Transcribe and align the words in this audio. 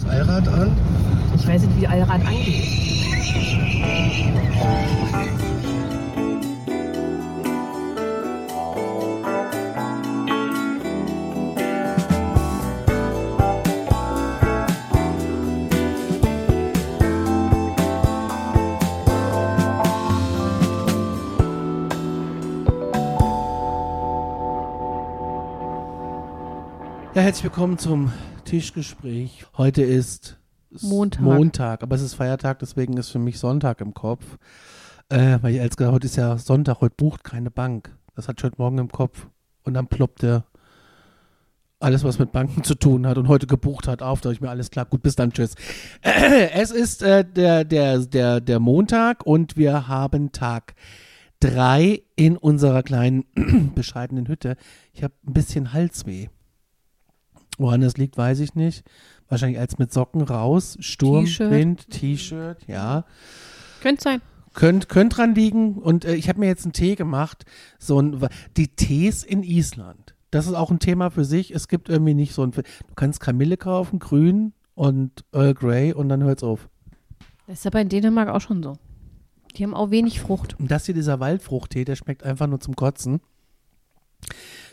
Das 0.00 0.10
Allrad 0.10 0.46
an. 0.48 0.70
Ich 1.34 1.46
weiß 1.48 1.62
nicht, 1.62 1.80
wie 1.80 1.86
Allrad 1.86 2.20
angeht. 2.24 2.64
Ja, 27.14 27.22
herzlich 27.24 27.42
willkommen 27.42 27.78
zum 27.78 28.12
Tischgespräch. 28.48 29.44
Heute 29.58 29.82
ist 29.82 30.38
Montag. 30.80 31.20
Montag, 31.22 31.82
aber 31.82 31.96
es 31.96 32.00
ist 32.00 32.14
Feiertag, 32.14 32.60
deswegen 32.60 32.96
ist 32.96 33.10
für 33.10 33.18
mich 33.18 33.38
Sonntag 33.38 33.82
im 33.82 33.92
Kopf. 33.92 34.38
Äh, 35.10 35.38
weil 35.42 35.54
ich 35.54 35.60
als 35.60 35.76
gesagt, 35.76 35.92
heute 35.92 36.06
ist 36.06 36.16
ja 36.16 36.38
Sonntag, 36.38 36.80
heute 36.80 36.94
bucht 36.96 37.24
keine 37.24 37.50
Bank. 37.50 37.94
Das 38.16 38.26
ich 38.26 38.42
heute 38.42 38.56
Morgen 38.56 38.78
im 38.78 38.88
Kopf. 38.88 39.26
Und 39.64 39.74
dann 39.74 39.86
ploppte 39.86 40.44
alles, 41.78 42.04
was 42.04 42.18
mit 42.18 42.32
Banken 42.32 42.64
zu 42.64 42.74
tun 42.74 43.06
hat 43.06 43.18
und 43.18 43.28
heute 43.28 43.46
gebucht 43.46 43.86
hat, 43.86 44.00
auf. 44.00 44.22
Da 44.22 44.30
ich 44.30 44.40
mir 44.40 44.48
alles 44.48 44.70
klar. 44.70 44.86
Gut, 44.86 45.02
bis 45.02 45.14
dann, 45.14 45.30
tschüss. 45.30 45.54
Es 46.02 46.70
ist 46.70 47.02
äh, 47.02 47.26
der, 47.26 47.64
der, 47.64 47.98
der, 47.98 48.40
der 48.40 48.60
Montag 48.60 49.26
und 49.26 49.58
wir 49.58 49.88
haben 49.88 50.32
Tag 50.32 50.74
drei 51.38 52.00
in 52.16 52.38
unserer 52.38 52.82
kleinen 52.82 53.26
bescheidenen 53.74 54.26
Hütte. 54.26 54.56
Ich 54.94 55.04
habe 55.04 55.12
ein 55.26 55.34
bisschen 55.34 55.74
Halsweh. 55.74 56.28
Woran 57.58 57.80
das 57.80 57.96
liegt, 57.96 58.16
weiß 58.16 58.40
ich 58.40 58.54
nicht. 58.54 58.84
Wahrscheinlich 59.28 59.58
als 59.58 59.78
mit 59.78 59.92
Socken 59.92 60.22
raus, 60.22 60.78
Sturm, 60.80 61.26
T-Shirt. 61.26 61.50
Wind, 61.50 61.90
T-Shirt, 61.90 62.58
ja. 62.66 63.04
Könnte 63.82 64.02
sein. 64.02 64.22
Könnt, 64.54 64.88
könnt 64.88 65.16
dran 65.16 65.34
liegen. 65.34 65.74
Und 65.74 66.04
äh, 66.04 66.14
ich 66.14 66.28
habe 66.28 66.40
mir 66.40 66.46
jetzt 66.46 66.64
einen 66.64 66.72
Tee 66.72 66.94
gemacht. 66.94 67.44
So 67.78 68.00
ein, 68.00 68.26
die 68.56 68.68
Tees 68.68 69.24
in 69.24 69.42
Island. 69.42 70.14
Das 70.30 70.46
ist 70.46 70.54
auch 70.54 70.70
ein 70.70 70.78
Thema 70.78 71.10
für 71.10 71.24
sich. 71.24 71.54
Es 71.54 71.68
gibt 71.68 71.88
irgendwie 71.88 72.14
nicht 72.14 72.32
so 72.32 72.42
ein. 72.42 72.52
Du 72.52 72.62
kannst 72.96 73.20
Kamille 73.20 73.56
kaufen, 73.56 73.98
grün 73.98 74.52
und 74.74 75.24
Earl 75.32 75.54
Grey 75.54 75.92
und 75.92 76.08
dann 76.08 76.22
hört's 76.22 76.42
auf. 76.42 76.68
Das 77.46 77.60
ist 77.60 77.66
aber 77.66 77.80
in 77.80 77.88
Dänemark 77.88 78.28
auch 78.28 78.40
schon 78.40 78.62
so. 78.62 78.76
Die 79.56 79.64
haben 79.64 79.74
auch 79.74 79.90
wenig 79.90 80.20
Frucht. 80.20 80.58
Und 80.58 80.70
das 80.70 80.86
hier, 80.86 80.94
dieser 80.94 81.18
Waldfruchttee, 81.18 81.84
der 81.84 81.96
schmeckt 81.96 82.22
einfach 82.22 82.46
nur 82.46 82.60
zum 82.60 82.76
Kotzen. 82.76 83.20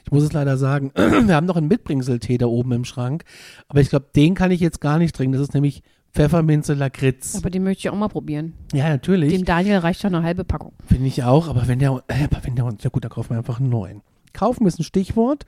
Ich 0.06 0.12
muss 0.12 0.24
es 0.24 0.34
leider 0.34 0.58
sagen, 0.58 0.92
wir 0.96 1.36
haben 1.36 1.48
noch 1.48 1.58
einen 1.58 1.68
Mitbringseltee 1.68 2.38
da 2.38 2.46
oben 2.46 2.72
im 2.72 2.86
Schrank, 2.86 3.24
aber 3.68 3.82
ich 3.82 3.90
glaube, 3.90 4.08
den 4.16 4.36
kann 4.36 4.52
ich 4.52 4.60
jetzt 4.60 4.80
gar 4.80 4.98
nicht 4.98 5.16
trinken. 5.16 5.34
Das 5.34 5.42
ist 5.42 5.54
nämlich 5.54 5.82
Pfefferminze 6.14 6.76
Lakritz. 6.76 7.36
Aber 7.36 7.50
den 7.50 7.64
möchte 7.64 7.82
ich 7.82 7.90
auch 7.90 7.96
mal 7.96 8.08
probieren. 8.08 8.54
Ja, 8.74 8.88
natürlich. 8.88 9.34
Dem 9.34 9.44
Daniel 9.44 9.80
reicht 9.80 10.04
doch 10.04 10.08
eine 10.08 10.24
halbe 10.24 10.46
Packung. 10.46 10.72
Finde 10.88 11.08
ich 11.08 11.24
auch, 11.24 11.50
aber 11.50 11.68
wenn 11.68 11.80
der, 11.80 12.04
äh, 12.08 12.24
aber 12.24 12.44
wenn 12.44 12.56
der 12.56 12.66
uns, 12.66 12.84
ja 12.84 12.90
gut, 12.90 13.04
da 13.04 13.10
kaufen 13.10 13.32
wir 13.32 13.38
einfach 13.38 13.60
einen 13.60 13.70
neuen. 13.70 14.02
Kaufen 14.32 14.66
ist 14.68 14.80
ein 14.80 14.84
Stichwort, 14.84 15.46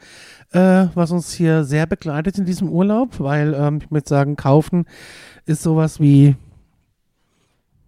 äh, 0.52 0.88
was 0.94 1.11
uns 1.11 1.31
hier 1.33 1.63
sehr 1.63 1.85
begleitet 1.85 2.38
in 2.38 2.45
diesem 2.45 2.69
Urlaub, 2.69 3.19
weil 3.19 3.53
ähm, 3.53 3.80
ich 3.83 3.91
würde 3.91 4.08
sagen, 4.08 4.35
kaufen 4.35 4.85
ist 5.45 5.63
sowas 5.63 6.00
wie 6.00 6.35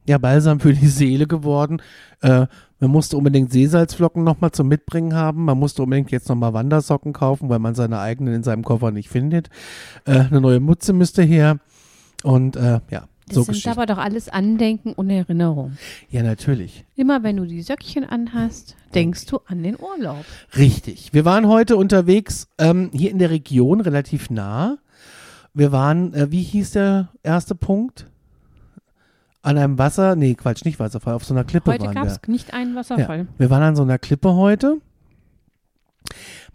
ja, 0.06 0.18
Balsam 0.18 0.60
für 0.60 0.74
die 0.74 0.88
Seele 0.88 1.28
geworden. 1.28 1.82
Äh, 2.22 2.48
man 2.80 2.92
musste 2.92 3.18
unbedingt 3.18 3.52
Seesalzflocken 3.52 4.24
nochmal 4.24 4.52
zum 4.52 4.68
Mitbringen 4.68 5.14
haben. 5.14 5.46
Man 5.46 5.58
musste 5.60 5.84
unbedingt 5.84 6.12
jetzt 6.12 6.30
nochmal 6.30 6.54
Wandersocken 6.54 7.14
kaufen, 7.14 7.50
weil 7.50 7.60
man 7.60 7.76
seine 7.76 8.00
eigenen 8.00 8.34
in 8.36 8.44
seinem 8.44 8.64
Koffer 8.64 8.92
nicht 8.92 9.10
findet. 9.10 9.50
Äh, 10.06 10.20
eine 10.20 10.42
neue 10.42 10.60
Mutze 10.60 10.94
müsste 10.94 11.22
her. 11.24 11.60
Und 12.24 12.56
äh, 12.56 12.80
ja, 12.90 13.08
Das 13.28 13.36
so 13.36 13.44
sind 13.44 13.54
geschieht. 13.54 13.72
aber 13.72 13.86
doch 13.86 13.98
alles 13.98 14.30
Andenken 14.30 14.94
und 14.94 15.10
Erinnerungen. 15.10 15.78
Ja, 16.10 16.24
natürlich. 16.24 16.86
Immer 16.96 17.24
wenn 17.24 17.38
du 17.38 17.46
die 17.46 17.62
Söckchen 17.62 18.04
anhast, 18.04 18.76
denkst 18.94 19.26
du 19.28 19.40
an 19.46 19.64
den 19.64 19.78
Urlaub. 19.80 20.26
Richtig. 20.58 21.14
Wir 21.14 21.26
waren 21.26 21.48
heute 21.48 21.78
unterwegs 21.78 22.48
ähm, 22.58 22.90
hier 22.94 23.12
in 23.12 23.20
der 23.20 23.30
Region, 23.30 23.82
relativ 23.82 24.30
nah. 24.30 24.78
Wir 25.54 25.72
waren, 25.72 26.14
äh, 26.14 26.32
wie 26.32 26.44
hieß 26.44 26.72
der 26.72 27.10
erste 27.24 27.56
Punkt? 27.56 28.06
An 29.42 29.58
einem 29.58 29.78
Wasser, 29.78 30.16
nee, 30.16 30.34
Quatsch, 30.36 30.66
nicht 30.66 30.80
Wasserfall, 30.80 31.14
auf 31.14 31.24
so 31.24 31.34
einer 31.34 31.46
Klippe 31.46 31.72
Heute 31.72 31.86
waren 31.86 31.96
gab 31.96 32.06
wir. 32.06 32.12
es 32.12 32.20
nicht 32.28 32.54
einen 32.54 32.74
Ja, 32.74 32.80
Wasserfall. 32.80 33.28
wir 33.38 33.50
waren 33.50 33.64
an 33.64 33.76
so 33.76 33.84
einer 33.84 33.98
Klippe 33.98 34.34
heute. 34.34 34.78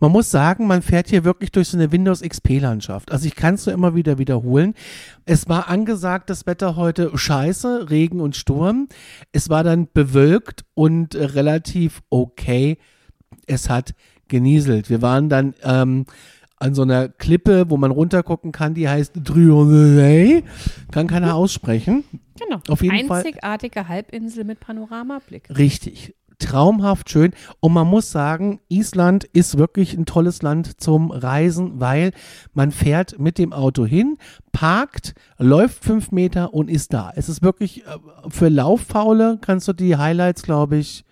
Man 0.01 0.11
muss 0.11 0.31
sagen, 0.31 0.67
man 0.67 0.83
fährt 0.83 1.09
hier 1.09 1.25
wirklich 1.25 1.53
durch 1.53 1.69
so 1.69 1.77
eine 1.77 1.93
Windows 1.93 2.21
XP-Landschaft. 2.23 3.13
Also 3.13 3.27
ich 3.27 3.37
kann 3.37 3.55
es 3.55 3.65
nur 3.67 3.75
immer 3.75 3.95
wieder 3.95 4.19
wiederholen. 4.19 4.75
Es 5.25 5.49
war 5.49 5.69
angesagt, 5.69 6.29
das 6.29 6.47
Wetter 6.47 6.77
heute 6.77 7.17
scheiße, 7.17 7.89
Regen 7.91 8.21
und 8.21 8.37
Sturm. 8.37 8.89
Es 9.33 9.49
war 9.49 9.63
dann 9.63 9.89
bewölkt 9.93 10.65
und 10.75 11.15
relativ 11.15 12.03
okay. 12.11 12.79
Es 13.47 13.71
hat 13.71 13.95
genieselt. 14.29 14.91
Wir 14.91 15.01
waren 15.03 15.29
dann 15.29 15.55
ähm, 15.63 16.07
an 16.57 16.75
so 16.75 16.83
einer 16.83 17.09
Klippe, 17.09 17.69
wo 17.69 17.77
man 17.77 17.91
runtergucken 17.91 18.53
kann, 18.53 18.75
die 18.75 18.89
heißt 18.89 19.13
Drioney. 19.23 20.45
Kann 20.93 21.07
keiner 21.07 21.35
aussprechen. 21.35 22.05
Genau. 22.41 22.61
Auf 22.69 22.83
jeden 22.83 23.07
Fall- 23.07 23.19
Einzigartige 23.25 23.89
Halbinsel 23.89 24.45
mit 24.45 24.61
Panoramablick. 24.61 25.49
Richtig. 25.57 26.15
Traumhaft 26.39 27.11
schön. 27.11 27.33
Und 27.61 27.73
man 27.73 27.87
muss 27.87 28.11
sagen, 28.11 28.61
Island 28.69 29.25
ist 29.25 29.57
wirklich 29.57 29.95
ein 29.95 30.05
tolles 30.05 30.43
Land 30.43 30.81
zum 30.81 31.11
Reisen, 31.13 31.79
weil 31.81 32.11
man 32.55 32.73
fährt 32.73 33.19
mit 33.21 33.39
dem 33.39 33.53
Auto 33.53 33.87
hin, 33.87 34.19
parkt, 34.53 35.15
läuft 35.39 35.85
fünf 35.85 36.11
Meter 36.11 36.53
und 36.53 36.69
ist 36.69 36.93
da. 36.93 37.13
Es 37.15 37.29
ist 37.29 37.43
wirklich 37.43 37.85
äh, 37.87 37.99
für 38.29 38.49
Lauffaule 38.49 39.39
kannst 39.41 39.69
du 39.69 39.73
die 39.73 39.97
Highlights, 39.97 40.43
glaube 40.43 40.77
ich, 40.77 41.05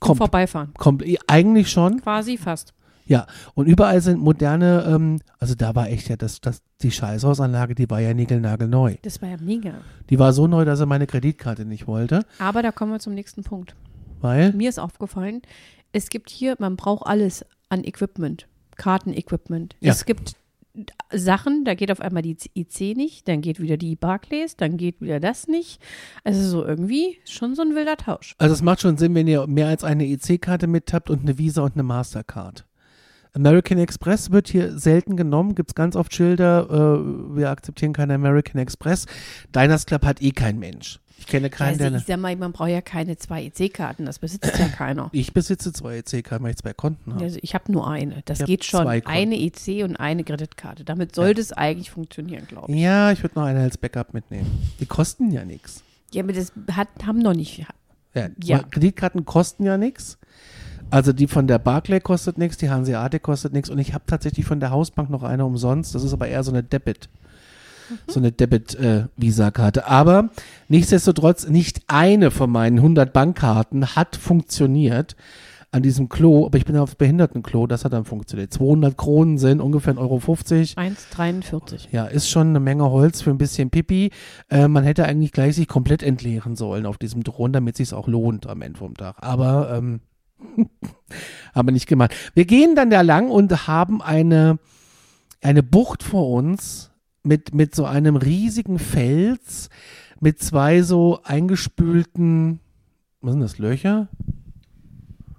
kom 0.00 0.16
Vorbeifahren. 0.16 0.74
kom 0.76 0.98
eigentlich 1.28 1.70
schon. 1.70 2.00
Quasi 2.02 2.36
fast. 2.36 2.74
Ja, 3.12 3.26
und 3.52 3.66
überall 3.66 4.00
sind 4.00 4.20
moderne, 4.20 4.86
ähm, 4.88 5.20
also 5.38 5.54
da 5.54 5.74
war 5.74 5.90
echt 5.90 6.08
ja 6.08 6.16
das, 6.16 6.40
das, 6.40 6.62
die 6.80 6.90
Scheißhausanlage, 6.90 7.74
die 7.74 7.90
war 7.90 8.00
ja 8.00 8.14
niegelnagelneu. 8.14 8.94
Das 9.02 9.20
war 9.20 9.28
ja 9.28 9.36
mega. 9.38 9.74
Die 10.08 10.18
war 10.18 10.32
so 10.32 10.46
neu, 10.46 10.64
dass 10.64 10.80
er 10.80 10.86
meine 10.86 11.06
Kreditkarte 11.06 11.66
nicht 11.66 11.86
wollte, 11.86 12.24
Aber 12.38 12.62
da 12.62 12.72
kommen 12.72 12.90
wir 12.90 13.00
zum 13.00 13.12
nächsten 13.12 13.42
Punkt. 13.42 13.76
weil, 14.22 14.54
Mir 14.54 14.70
ist 14.70 14.78
aufgefallen, 14.78 15.42
es 15.92 16.08
gibt 16.08 16.30
hier, 16.30 16.56
man 16.58 16.76
braucht 16.76 17.06
alles 17.06 17.44
an 17.68 17.84
Equipment, 17.84 18.48
Kartenequipment. 18.76 19.76
Ja. 19.80 19.92
Es 19.92 20.06
gibt 20.06 20.36
Sachen, 21.12 21.66
da 21.66 21.74
geht 21.74 21.92
auf 21.92 22.00
einmal 22.00 22.22
die 22.22 22.38
IC 22.54 22.96
nicht, 22.96 23.28
dann 23.28 23.42
geht 23.42 23.60
wieder 23.60 23.76
die 23.76 23.94
Barclays, 23.94 24.56
dann 24.56 24.78
geht 24.78 25.02
wieder 25.02 25.20
das 25.20 25.48
nicht. 25.48 25.82
Also 26.24 26.48
so 26.48 26.64
irgendwie 26.64 27.18
schon 27.26 27.54
so 27.54 27.60
ein 27.60 27.74
wilder 27.74 27.98
Tausch. 27.98 28.34
Also 28.38 28.54
es 28.54 28.62
macht 28.62 28.80
schon 28.80 28.96
Sinn, 28.96 29.14
wenn 29.14 29.26
ihr 29.26 29.46
mehr 29.46 29.66
als 29.66 29.84
eine 29.84 30.06
EC-Karte 30.06 30.66
mit 30.66 30.94
habt 30.94 31.10
und 31.10 31.20
eine 31.20 31.36
Visa 31.36 31.60
und 31.60 31.74
eine 31.74 31.82
Mastercard. 31.82 32.64
American 33.34 33.78
Express 33.78 34.30
wird 34.30 34.48
hier 34.48 34.78
selten 34.78 35.16
genommen, 35.16 35.54
gibt 35.54 35.70
es 35.70 35.74
ganz 35.74 35.96
oft 35.96 36.14
Schilder, 36.14 36.66
äh, 36.70 37.36
wir 37.36 37.50
akzeptieren 37.50 37.92
keine 37.92 38.14
American 38.14 38.60
Express. 38.60 39.06
Diners 39.54 39.86
Club 39.86 40.04
hat 40.04 40.20
eh 40.20 40.32
kein 40.32 40.58
Mensch. 40.58 41.00
Ich 41.18 41.28
kenne 41.28 41.50
keinen, 41.50 41.80
Also 41.80 41.88
der... 41.88 41.98
ich 41.98 42.04
sag 42.04 42.18
mal, 42.18 42.34
man 42.34 42.50
braucht 42.52 42.70
ja 42.70 42.80
keine 42.80 43.16
zwei 43.16 43.44
EC-Karten, 43.44 44.06
das 44.06 44.18
besitzt 44.18 44.58
ja 44.58 44.66
keiner. 44.68 45.08
Ich 45.12 45.32
besitze 45.32 45.72
zwei 45.72 45.98
EC-Karten, 45.98 46.42
weil 46.42 46.50
ich 46.50 46.56
zwei 46.56 46.72
Konten 46.72 47.14
habe. 47.14 47.24
Also 47.24 47.38
ich 47.40 47.54
habe 47.54 47.70
nur 47.70 47.88
eine. 47.88 48.22
Das 48.24 48.40
Ich 48.40 48.46
geht 48.46 48.64
schon. 48.64 48.86
Eine 48.86 49.38
EC 49.40 49.84
und 49.84 49.96
eine 49.96 50.24
Kreditkarte. 50.24 50.84
Damit 50.84 51.14
sollte 51.14 51.40
es 51.40 51.52
eigentlich 51.52 51.92
funktionieren, 51.92 52.48
glaube 52.48 52.72
ich. 52.72 52.78
Ja, 52.80 53.12
ich 53.12 53.22
würde 53.22 53.38
noch 53.38 53.46
eine 53.46 53.60
als 53.60 53.78
Backup 53.78 54.14
mitnehmen. 54.14 54.46
Die 54.80 54.86
kosten 54.86 55.30
ja 55.30 55.44
nichts. 55.44 55.84
Ja, 56.10 56.24
aber 56.24 56.32
das 56.32 56.52
hat, 56.72 56.88
haben 57.06 57.20
noch 57.20 57.34
nicht. 57.34 57.64
Ja, 58.14 58.28
Ja. 58.42 58.58
Kreditkarten 58.64 59.24
kosten 59.24 59.64
ja 59.64 59.78
nichts. 59.78 60.18
Also 60.92 61.14
die 61.14 61.26
von 61.26 61.46
der 61.46 61.58
Barclay 61.58 62.00
kostet 62.00 62.36
nichts, 62.36 62.58
die 62.58 62.68
Hanseatic 62.68 63.22
kostet 63.22 63.54
nichts 63.54 63.70
und 63.70 63.78
ich 63.78 63.94
habe 63.94 64.04
tatsächlich 64.06 64.44
von 64.44 64.60
der 64.60 64.70
Hausbank 64.70 65.08
noch 65.08 65.22
eine 65.22 65.46
umsonst. 65.46 65.94
Das 65.94 66.04
ist 66.04 66.12
aber 66.12 66.28
eher 66.28 66.44
so 66.44 66.52
eine 66.52 66.62
Debit. 66.62 67.08
So 68.06 68.20
eine 68.20 68.30
Debit-Visa-Karte. 68.30 69.86
aber 69.86 70.28
nichtsdestotrotz, 70.68 71.48
nicht 71.48 71.80
eine 71.86 72.30
von 72.30 72.50
meinen 72.50 72.76
100 72.76 73.10
Bankkarten 73.10 73.96
hat 73.96 74.16
funktioniert 74.16 75.16
an 75.70 75.82
diesem 75.82 76.10
Klo, 76.10 76.44
aber 76.44 76.58
ich 76.58 76.66
bin 76.66 76.76
auf 76.76 76.98
Behindertenklo, 76.98 77.66
das 77.66 77.86
hat 77.86 77.94
dann 77.94 78.04
funktioniert. 78.04 78.52
200 78.52 78.94
Kronen 78.94 79.38
sind 79.38 79.62
ungefähr 79.62 79.94
1,50 79.94 79.98
Euro. 79.98 80.16
1,43. 80.16 81.88
Ja, 81.90 82.04
ist 82.04 82.28
schon 82.28 82.48
eine 82.48 82.60
Menge 82.60 82.90
Holz 82.90 83.22
für 83.22 83.30
ein 83.30 83.38
bisschen 83.38 83.70
Pipi. 83.70 84.10
Äh, 84.50 84.68
man 84.68 84.84
hätte 84.84 85.06
eigentlich 85.06 85.32
gleich 85.32 85.56
sich 85.56 85.68
komplett 85.68 86.02
entleeren 86.02 86.54
sollen 86.54 86.84
auf 86.84 86.98
diesem 86.98 87.24
Drohnen, 87.24 87.54
damit 87.54 87.78
sich 87.78 87.94
auch 87.94 88.08
lohnt 88.08 88.46
am 88.46 88.60
Ende 88.60 88.78
vom 88.78 88.94
Tag. 88.94 89.16
Aber 89.20 89.74
ähm, 89.74 90.00
haben 91.54 91.68
wir 91.68 91.72
nicht 91.72 91.86
gemacht. 91.86 92.14
Wir 92.34 92.44
gehen 92.44 92.74
dann 92.74 92.90
da 92.90 93.00
lang 93.00 93.30
und 93.30 93.66
haben 93.66 94.02
eine, 94.02 94.58
eine 95.42 95.62
Bucht 95.62 96.02
vor 96.02 96.30
uns 96.30 96.90
mit, 97.22 97.54
mit 97.54 97.74
so 97.74 97.84
einem 97.84 98.16
riesigen 98.16 98.78
Fels, 98.78 99.68
mit 100.20 100.42
zwei 100.42 100.82
so 100.82 101.20
eingespülten, 101.24 102.60
was 103.20 103.32
sind 103.32 103.40
das, 103.40 103.58
Löcher? 103.58 104.08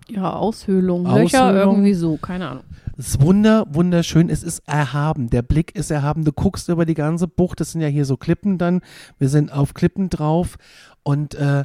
Ja, 0.10 0.34
Aushöhlung, 0.34 1.06
Löcher, 1.06 1.54
irgendwie 1.54 1.94
so, 1.94 2.18
keine 2.18 2.50
Ahnung. 2.50 2.64
Es 2.98 3.10
ist 3.10 3.22
wunder, 3.22 3.66
wunderschön. 3.70 4.30
Es 4.30 4.44
ist 4.44 4.68
erhaben. 4.68 5.30
Der 5.30 5.42
Blick 5.42 5.76
ist 5.76 5.90
erhaben. 5.90 6.26
Du 6.26 6.32
guckst 6.32 6.70
über 6.70 6.86
die 6.86 6.94
ganze 6.94 7.28
Bucht. 7.28 7.60
Das 7.60 7.72
sind 7.72 7.82
ja 7.82 7.88
hier 7.88 8.06
so 8.06 8.18
Klippen 8.18 8.58
dann. 8.60 8.82
Wir 9.18 9.30
sind 9.30 9.52
auf 9.52 9.74
Klippen 9.74 10.10
drauf. 10.10 10.58
Und 11.02 11.34
äh, 11.34 11.64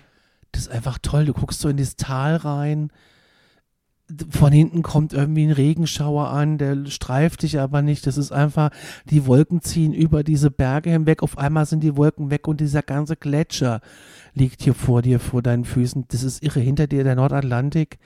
das 0.53 0.63
ist 0.63 0.71
einfach 0.71 0.99
toll. 1.03 1.27
Du 1.27 1.35
guckst 1.35 1.61
so 1.61 1.69
in 1.69 1.77
dieses 1.77 1.97
Tal 1.97 2.37
rein. 2.37 2.91
Von 4.31 4.53
hinten 4.53 4.83
kommt 4.83 5.13
irgendwie 5.13 5.45
ein 5.45 5.53
Regenschauer 5.53 6.29
an, 6.29 6.57
der 6.57 6.87
streift 6.87 7.43
dich 7.43 7.61
aber 7.61 7.83
nicht. 7.83 8.07
Das 8.07 8.17
ist 8.17 8.33
einfach, 8.33 8.71
die 9.11 9.27
Wolken 9.27 9.61
ziehen 9.61 9.93
über 9.93 10.25
diese 10.25 10.51
Berge 10.51 10.91
hinweg. 10.91 11.23
Auf 11.23 11.37
einmal 11.37 11.67
sind 11.67 11.81
die 11.81 11.97
Wolken 11.97 12.31
weg 12.31 12.49
und 12.49 12.61
dieser 12.61 12.83
ganze 12.83 13.17
Gletscher 13.17 13.81
liegt 14.35 14.63
hier 14.63 14.73
vor 14.75 15.03
dir, 15.03 15.21
vor 15.21 15.43
deinen 15.43 15.65
Füßen. 15.67 16.07
Das 16.09 16.23
ist 16.23 16.43
irre. 16.43 16.61
Hinter 16.61 16.87
dir 16.87 17.05
der 17.05 17.17
Nordatlantik. 17.17 17.99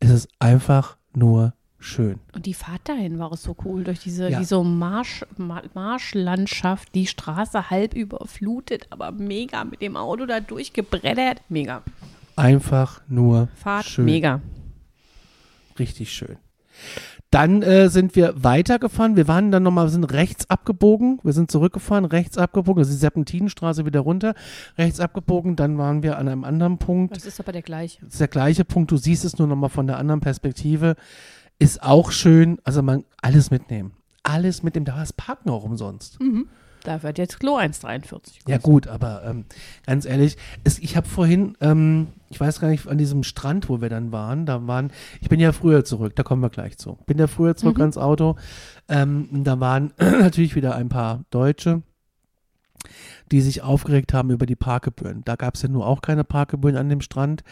Es 0.00 0.10
ist 0.10 0.28
einfach 0.40 0.96
nur 1.14 1.52
schön. 1.78 2.18
Und 2.34 2.46
die 2.46 2.54
Fahrt 2.54 2.88
dahin 2.88 3.18
war 3.20 3.30
auch 3.30 3.36
so 3.36 3.54
cool, 3.64 3.84
durch 3.84 4.00
diese, 4.00 4.30
Ja. 4.30 4.38
diese 4.40 4.62
Marsch, 4.64 5.24
Ma- 5.36 5.62
Marschlandschaft, 5.74 6.94
die 6.94 7.06
Straße 7.06 7.70
halb 7.70 7.94
überflutet, 7.94 8.86
aber 8.90 9.12
mega 9.12 9.64
mit 9.64 9.80
dem 9.80 9.96
Auto 9.96 10.26
da 10.26 10.40
durchgebreddert. 10.40 11.40
Mega. 11.48 11.82
Einfach 12.36 13.00
nur 13.08 13.48
Fahrt, 13.54 13.84
schön. 13.86 14.04
mega. 14.06 14.40
Richtig 15.80 16.12
schön. 16.12 16.36
Dann 17.30 17.62
äh, 17.62 17.88
sind 17.88 18.16
wir 18.16 18.34
weitergefahren. 18.36 19.16
Wir 19.16 19.28
waren 19.28 19.50
dann 19.50 19.62
nochmal, 19.62 19.86
wir 19.86 19.90
sind 19.90 20.12
rechts 20.12 20.50
abgebogen. 20.50 21.20
Wir 21.22 21.32
sind 21.32 21.50
zurückgefahren, 21.50 22.04
rechts 22.04 22.36
abgebogen. 22.36 22.80
Das 22.80 22.88
ist 22.88 22.96
die 22.96 23.00
Serpentinenstraße 23.00 23.86
wieder 23.86 24.00
runter. 24.00 24.34
Rechts 24.76 25.00
abgebogen. 25.00 25.56
Dann 25.56 25.78
waren 25.78 26.02
wir 26.02 26.18
an 26.18 26.28
einem 26.28 26.44
anderen 26.44 26.78
Punkt. 26.78 27.16
Das 27.16 27.24
ist 27.24 27.40
aber 27.40 27.52
der 27.52 27.62
gleiche. 27.62 28.00
Das 28.02 28.14
ist 28.14 28.20
der 28.20 28.28
gleiche 28.28 28.64
Punkt. 28.64 28.90
Du 28.90 28.96
siehst 28.96 29.24
es 29.24 29.38
nur 29.38 29.48
nochmal 29.48 29.70
von 29.70 29.86
der 29.86 29.98
anderen 29.98 30.20
Perspektive. 30.20 30.96
Ist 31.58 31.82
auch 31.82 32.10
schön. 32.10 32.58
Also 32.64 32.82
man, 32.82 33.04
alles 33.22 33.50
mitnehmen. 33.50 33.92
Alles 34.22 34.62
mitnehmen. 34.62 34.86
Da 34.86 34.92
war 34.92 35.00
das 35.00 35.12
Parken 35.12 35.50
auch 35.50 35.64
umsonst. 35.64 36.18
Da 36.84 37.02
wird 37.02 37.18
jetzt 37.18 37.40
Klo 37.40 37.56
1,43. 37.56 38.48
Ja 38.48 38.58
gut, 38.58 38.86
aber 38.86 39.22
ähm, 39.24 39.44
ganz 39.86 40.04
ehrlich, 40.04 40.36
es, 40.64 40.78
ich 40.78 40.96
habe 40.96 41.08
vorhin, 41.08 41.56
ähm, 41.60 42.08
ich 42.30 42.40
weiß 42.40 42.60
gar 42.60 42.68
nicht, 42.68 42.86
an 42.86 42.98
diesem 42.98 43.22
Strand, 43.22 43.68
wo 43.68 43.80
wir 43.80 43.88
dann 43.88 44.12
waren, 44.12 44.46
da 44.46 44.66
waren, 44.66 44.90
ich 45.20 45.28
bin 45.28 45.40
ja 45.40 45.52
früher 45.52 45.84
zurück, 45.84 46.16
da 46.16 46.22
kommen 46.22 46.42
wir 46.42 46.50
gleich 46.50 46.78
zu. 46.78 46.98
Bin 47.06 47.18
ja 47.18 47.26
früher 47.26 47.56
zurück 47.56 47.78
ans 47.80 47.98
Auto. 47.98 48.36
Ähm, 48.88 49.28
da 49.44 49.60
waren 49.60 49.92
natürlich 49.98 50.54
wieder 50.54 50.74
ein 50.74 50.88
paar 50.88 51.24
Deutsche, 51.30 51.82
die 53.30 53.40
sich 53.40 53.62
aufgeregt 53.62 54.14
haben 54.14 54.30
über 54.30 54.46
die 54.46 54.56
Parkgebühren. 54.56 55.22
Da 55.24 55.36
gab 55.36 55.54
es 55.54 55.62
ja 55.62 55.68
nur 55.68 55.86
auch 55.86 56.02
keine 56.02 56.24
Parkgebühren 56.24 56.76
an 56.76 56.88
dem 56.88 57.00
Strand, 57.00 57.44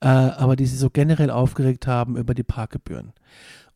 äh, 0.00 0.08
aber 0.08 0.56
die 0.56 0.66
sich 0.66 0.78
so 0.78 0.90
generell 0.90 1.30
aufgeregt 1.30 1.86
haben 1.86 2.16
über 2.16 2.34
die 2.34 2.42
Parkgebühren. 2.42 3.12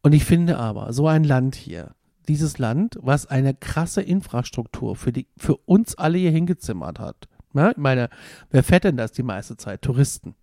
Und 0.03 0.13
ich 0.13 0.25
finde 0.25 0.59
aber, 0.59 0.93
so 0.93 1.09
ein 1.09 1.25
Land 1.25 1.55
hier, 1.55 1.95
dieses 2.29 2.59
Land, 2.59 2.99
was 3.01 3.27
eine 3.27 3.55
krasse 3.55 4.03
Infrastruktur 4.03 4.97
für, 4.97 5.13
die, 5.13 5.27
für 5.37 5.57
uns 5.57 5.95
alle 5.97 6.19
hier 6.19 6.31
hingezimmert 6.31 6.99
hat. 6.99 7.29
Ja, 7.55 7.71
ich 7.71 7.77
meine, 7.77 8.11
wer 8.51 8.63
fährt 8.63 8.85
denn 8.85 8.97
das 8.97 9.13
die 9.13 9.23
meiste 9.23 9.57
Zeit? 9.57 9.83
Touristen. 9.83 10.35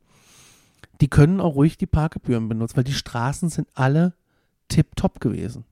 Die 1.01 1.09
können 1.09 1.39
auch 1.41 1.55
ruhig 1.55 1.77
die 1.77 1.85
Parkgebühren 1.85 2.49
benutzen, 2.49 2.77
weil 2.77 2.83
die 2.83 2.93
Straßen 2.93 3.49
sind 3.49 3.67
alle 3.73 4.13
tipptopp 4.67 5.19
gewesen. 5.19 5.65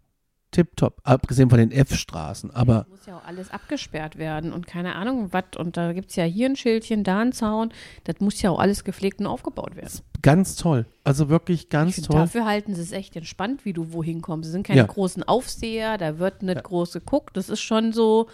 Tipptopp. 0.51 0.99
Abgesehen 1.03 1.49
von 1.49 1.57
den 1.59 1.71
F-Straßen. 1.71 2.51
Aber 2.51 2.85
muss 2.89 3.05
ja 3.05 3.17
auch 3.17 3.25
alles 3.25 3.49
abgesperrt 3.51 4.17
werden 4.17 4.51
und 4.53 4.67
keine 4.67 4.95
Ahnung 4.95 5.31
was. 5.31 5.45
Und 5.57 5.77
da 5.77 5.93
gibt 5.93 6.09
es 6.09 6.15
ja 6.17 6.23
hier 6.25 6.47
ein 6.49 6.55
Schildchen, 6.55 7.03
da 7.03 7.19
ein 7.19 7.31
Zaun. 7.31 7.71
Das 8.03 8.19
muss 8.19 8.41
ja 8.41 8.49
auch 8.51 8.59
alles 8.59 8.83
gepflegt 8.83 9.19
und 9.19 9.27
aufgebaut 9.27 9.75
werden. 9.75 9.99
ganz 10.21 10.55
toll. 10.55 10.85
Also 11.03 11.29
wirklich 11.29 11.69
ganz 11.69 11.95
find, 11.95 12.07
toll. 12.07 12.17
Dafür 12.17 12.45
halten 12.45 12.75
sie 12.75 12.81
es 12.81 12.91
echt 12.91 13.15
entspannt, 13.15 13.65
wie 13.65 13.73
du 13.73 13.91
wohin 13.93 14.21
kommst. 14.21 14.47
Es 14.47 14.51
sind 14.53 14.67
keine 14.67 14.79
Ja. 14.81 14.85
großen 14.85 15.23
Aufseher, 15.23 15.97
da 15.97 16.19
wird 16.19 16.43
nicht 16.43 16.63
groß 16.63 16.93
geguckt. 16.93 17.35
Das 17.37 17.49
ist 17.49 17.61
schon 17.61 17.91
so, 17.93 18.27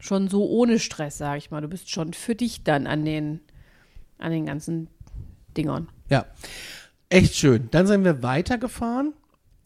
schon 0.00 0.28
so 0.28 0.46
ohne 0.48 0.78
Stress, 0.78 1.18
sag 1.18 1.38
ich 1.38 1.50
mal. 1.50 1.60
Du 1.62 1.68
bist 1.68 1.88
schon 1.90 2.12
für 2.12 2.34
dich 2.34 2.62
dann 2.64 2.86
an 2.86 3.04
den, 3.04 3.40
an 4.18 4.32
den 4.32 4.44
ganzen 4.46 4.88
Dingern. 5.56 5.88
Ja, 6.10 6.26
echt 7.08 7.34
schön. 7.36 7.68
Dann 7.70 7.86
sind 7.86 8.04
wir 8.04 8.22
weitergefahren 8.22 9.14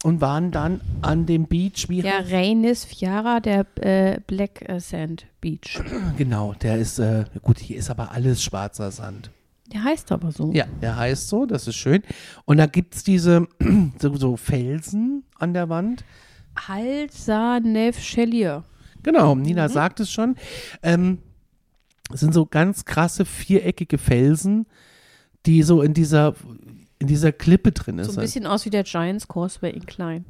und 0.03 0.21
waren 0.21 0.51
dann 0.51 0.81
an 1.01 1.25
dem 1.25 1.47
Beach. 1.47 1.87
Wie 1.89 2.01
Ja, 2.01 2.19
Reynis 2.19 2.85
Fiara, 2.85 3.39
der 3.39 3.65
äh, 3.79 4.19
Black 4.27 4.67
äh, 4.69 4.79
Sand 4.79 5.25
Beach. 5.41 5.81
Genau, 6.17 6.53
der 6.53 6.77
ist, 6.77 6.99
äh, 6.99 7.25
gut, 7.41 7.57
hier 7.59 7.77
ist 7.77 7.89
aber 7.89 8.11
alles 8.11 8.43
schwarzer 8.43 8.91
Sand. 8.91 9.31
Der 9.73 9.83
heißt 9.83 10.11
aber 10.11 10.31
so. 10.31 10.51
Ja, 10.51 10.65
der 10.81 10.97
heißt 10.97 11.29
so, 11.29 11.45
das 11.45 11.67
ist 11.67 11.77
schön. 11.77 12.03
Und 12.45 12.57
da 12.57 12.67
gibt 12.67 12.95
es 12.95 13.03
diese 13.03 13.47
so, 13.99 14.15
so 14.15 14.37
Felsen 14.37 15.23
an 15.39 15.53
der 15.53 15.69
Wand. 15.69 16.03
Halsa 16.55 17.59
Nev 17.59 17.97
Chelier. 17.99 18.63
Genau, 19.01 19.35
Nina 19.35 19.69
sagt 19.69 19.99
es 19.99 20.11
schon. 20.11 20.35
Ähm, 20.83 21.19
es 22.13 22.19
sind 22.19 22.33
so 22.33 22.45
ganz 22.45 22.85
krasse 22.85 23.25
viereckige 23.25 23.97
Felsen, 23.97 24.67
die 25.45 25.63
so 25.63 25.81
in 25.81 25.93
dieser, 25.93 26.35
in 27.03 27.07
dieser 27.07 27.31
Klippe 27.31 27.71
drin 27.71 27.97
So 28.03 28.11
ist. 28.11 28.17
ein 28.17 28.21
bisschen 28.21 28.47
aus 28.47 28.65
wie 28.65 28.69
der 28.71 28.83
Giants 28.83 29.27
Causeway 29.27 29.69
in 29.71 29.85
klein. 29.85 30.25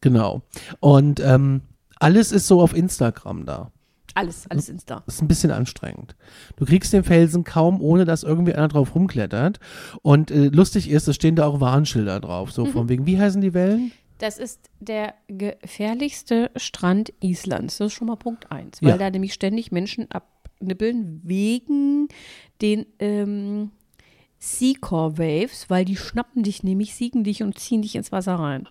Genau. 0.00 0.42
Und 0.80 1.20
ähm, 1.20 1.60
alles 2.00 2.32
ist 2.32 2.46
so 2.48 2.60
auf 2.60 2.74
Instagram 2.74 3.46
da. 3.46 3.70
Alles, 4.16 4.48
alles 4.48 4.68
Insta. 4.68 5.02
Das 5.06 5.16
ist 5.16 5.22
ein 5.22 5.28
bisschen 5.28 5.50
anstrengend. 5.50 6.14
Du 6.56 6.64
kriegst 6.66 6.92
den 6.92 7.02
Felsen 7.02 7.42
kaum, 7.42 7.80
ohne 7.80 8.04
dass 8.04 8.22
irgendwie 8.22 8.54
einer 8.54 8.68
drauf 8.68 8.94
rumklettert. 8.94 9.58
Und 10.02 10.30
äh, 10.30 10.46
lustig 10.48 10.88
ist, 10.88 11.08
es 11.08 11.16
stehen 11.16 11.34
da 11.36 11.46
auch 11.46 11.60
Warnschilder 11.60 12.20
drauf. 12.20 12.52
So 12.52 12.64
von 12.66 12.88
wegen, 12.88 13.06
wie 13.06 13.18
heißen 13.18 13.40
die 13.40 13.54
Wellen? 13.54 13.90
Das 14.18 14.38
ist 14.38 14.70
der 14.78 15.14
gefährlichste 15.26 16.50
Strand 16.56 17.12
Islands. 17.20 17.78
Das 17.78 17.88
ist 17.88 17.92
schon 17.94 18.06
mal 18.06 18.14
Punkt 18.16 18.52
eins, 18.52 18.80
weil 18.82 18.90
Ja. 18.90 18.96
da 18.98 19.10
nämlich 19.10 19.34
ständig 19.34 19.72
Menschen 19.72 20.06
abnippeln 20.12 21.20
wegen 21.24 22.06
den 22.62 22.86
ähm, 23.00 23.70
Seacore 24.44 25.16
Waves, 25.18 25.70
weil 25.70 25.84
die 25.84 25.96
schnappen 25.96 26.42
dich 26.42 26.62
nämlich, 26.62 26.94
siegen 26.94 27.24
dich 27.24 27.42
und 27.42 27.58
ziehen 27.58 27.82
dich 27.82 27.96
ins 27.96 28.12
Wasser 28.12 28.34
rein. 28.34 28.68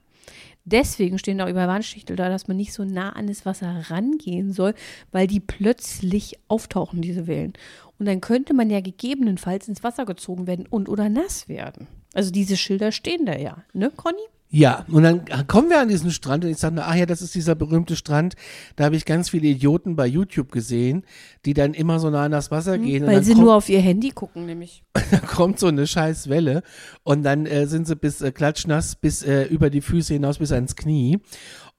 Deswegen 0.65 1.17
stehen 1.17 1.39
über 1.39 1.67
Warnschichtel 1.67 2.15
da, 2.15 2.29
dass 2.29 2.47
man 2.47 2.55
nicht 2.55 2.71
so 2.73 2.85
nah 2.85 3.09
an 3.09 3.27
das 3.27 3.45
Wasser 3.45 3.89
rangehen 3.89 4.53
soll, 4.53 4.75
weil 5.11 5.27
die 5.27 5.41
plötzlich 5.41 6.39
auftauchen, 6.47 7.01
diese 7.01 7.27
Wellen. 7.27 7.53
Und 7.99 8.05
dann 8.05 8.21
könnte 8.21 8.53
man 8.53 8.69
ja 8.69 8.79
gegebenenfalls 8.79 9.67
ins 9.67 9.83
Wasser 9.83 10.05
gezogen 10.05 10.47
werden 10.47 10.67
und 10.69 10.87
oder 10.89 11.09
nass 11.09 11.49
werden. 11.49 11.87
Also 12.13 12.31
diese 12.31 12.55
Schilder 12.55 12.91
stehen 12.91 13.25
da 13.25 13.35
ja, 13.37 13.63
ne, 13.73 13.91
Conny? 13.91 14.21
Ja, 14.55 14.85
und 14.87 15.01
dann 15.01 15.25
kommen 15.47 15.71
wir 15.71 15.79
an 15.81 15.87
diesen 15.87 16.11
Strand 16.11 16.45
und 16.45 16.51
ich 16.51 16.59
sage, 16.59 16.79
ach 16.85 16.93
ja, 16.93 17.07
das 17.07 17.23
ist 17.23 17.33
dieser 17.33 17.55
berühmte 17.55 17.95
Strand. 17.95 18.35
Da 18.75 18.83
habe 18.83 18.95
ich 18.95 19.03
ganz 19.03 19.31
viele 19.31 19.47
Idioten 19.47 19.95
bei 19.95 20.05
YouTube 20.05 20.51
gesehen, 20.51 21.07
die 21.43 21.55
dann 21.55 21.73
immer 21.73 21.99
so 21.99 22.11
nah 22.11 22.25
an 22.25 22.31
das 22.31 22.51
Wasser 22.51 22.77
gehen. 22.77 23.01
und 23.03 23.09
Weil 23.09 23.23
sie 23.23 23.33
kommt, 23.33 23.45
nur 23.45 23.55
auf 23.55 23.67
ihr 23.67 23.81
Handy 23.81 24.11
gucken, 24.11 24.45
nämlich. 24.45 24.83
da 25.11 25.17
kommt 25.17 25.57
so 25.57 25.65
eine 25.65 25.87
scheiß 25.87 26.29
Welle 26.29 26.61
und 27.01 27.23
dann 27.23 27.47
äh, 27.47 27.65
sind 27.65 27.87
sie 27.87 27.95
bis 27.95 28.21
äh, 28.21 28.31
klatschnass, 28.31 28.95
bis 28.95 29.23
äh, 29.23 29.45
über 29.45 29.71
die 29.71 29.81
Füße 29.81 30.13
hinaus, 30.13 30.37
bis 30.37 30.51
ans 30.51 30.75
Knie. 30.75 31.17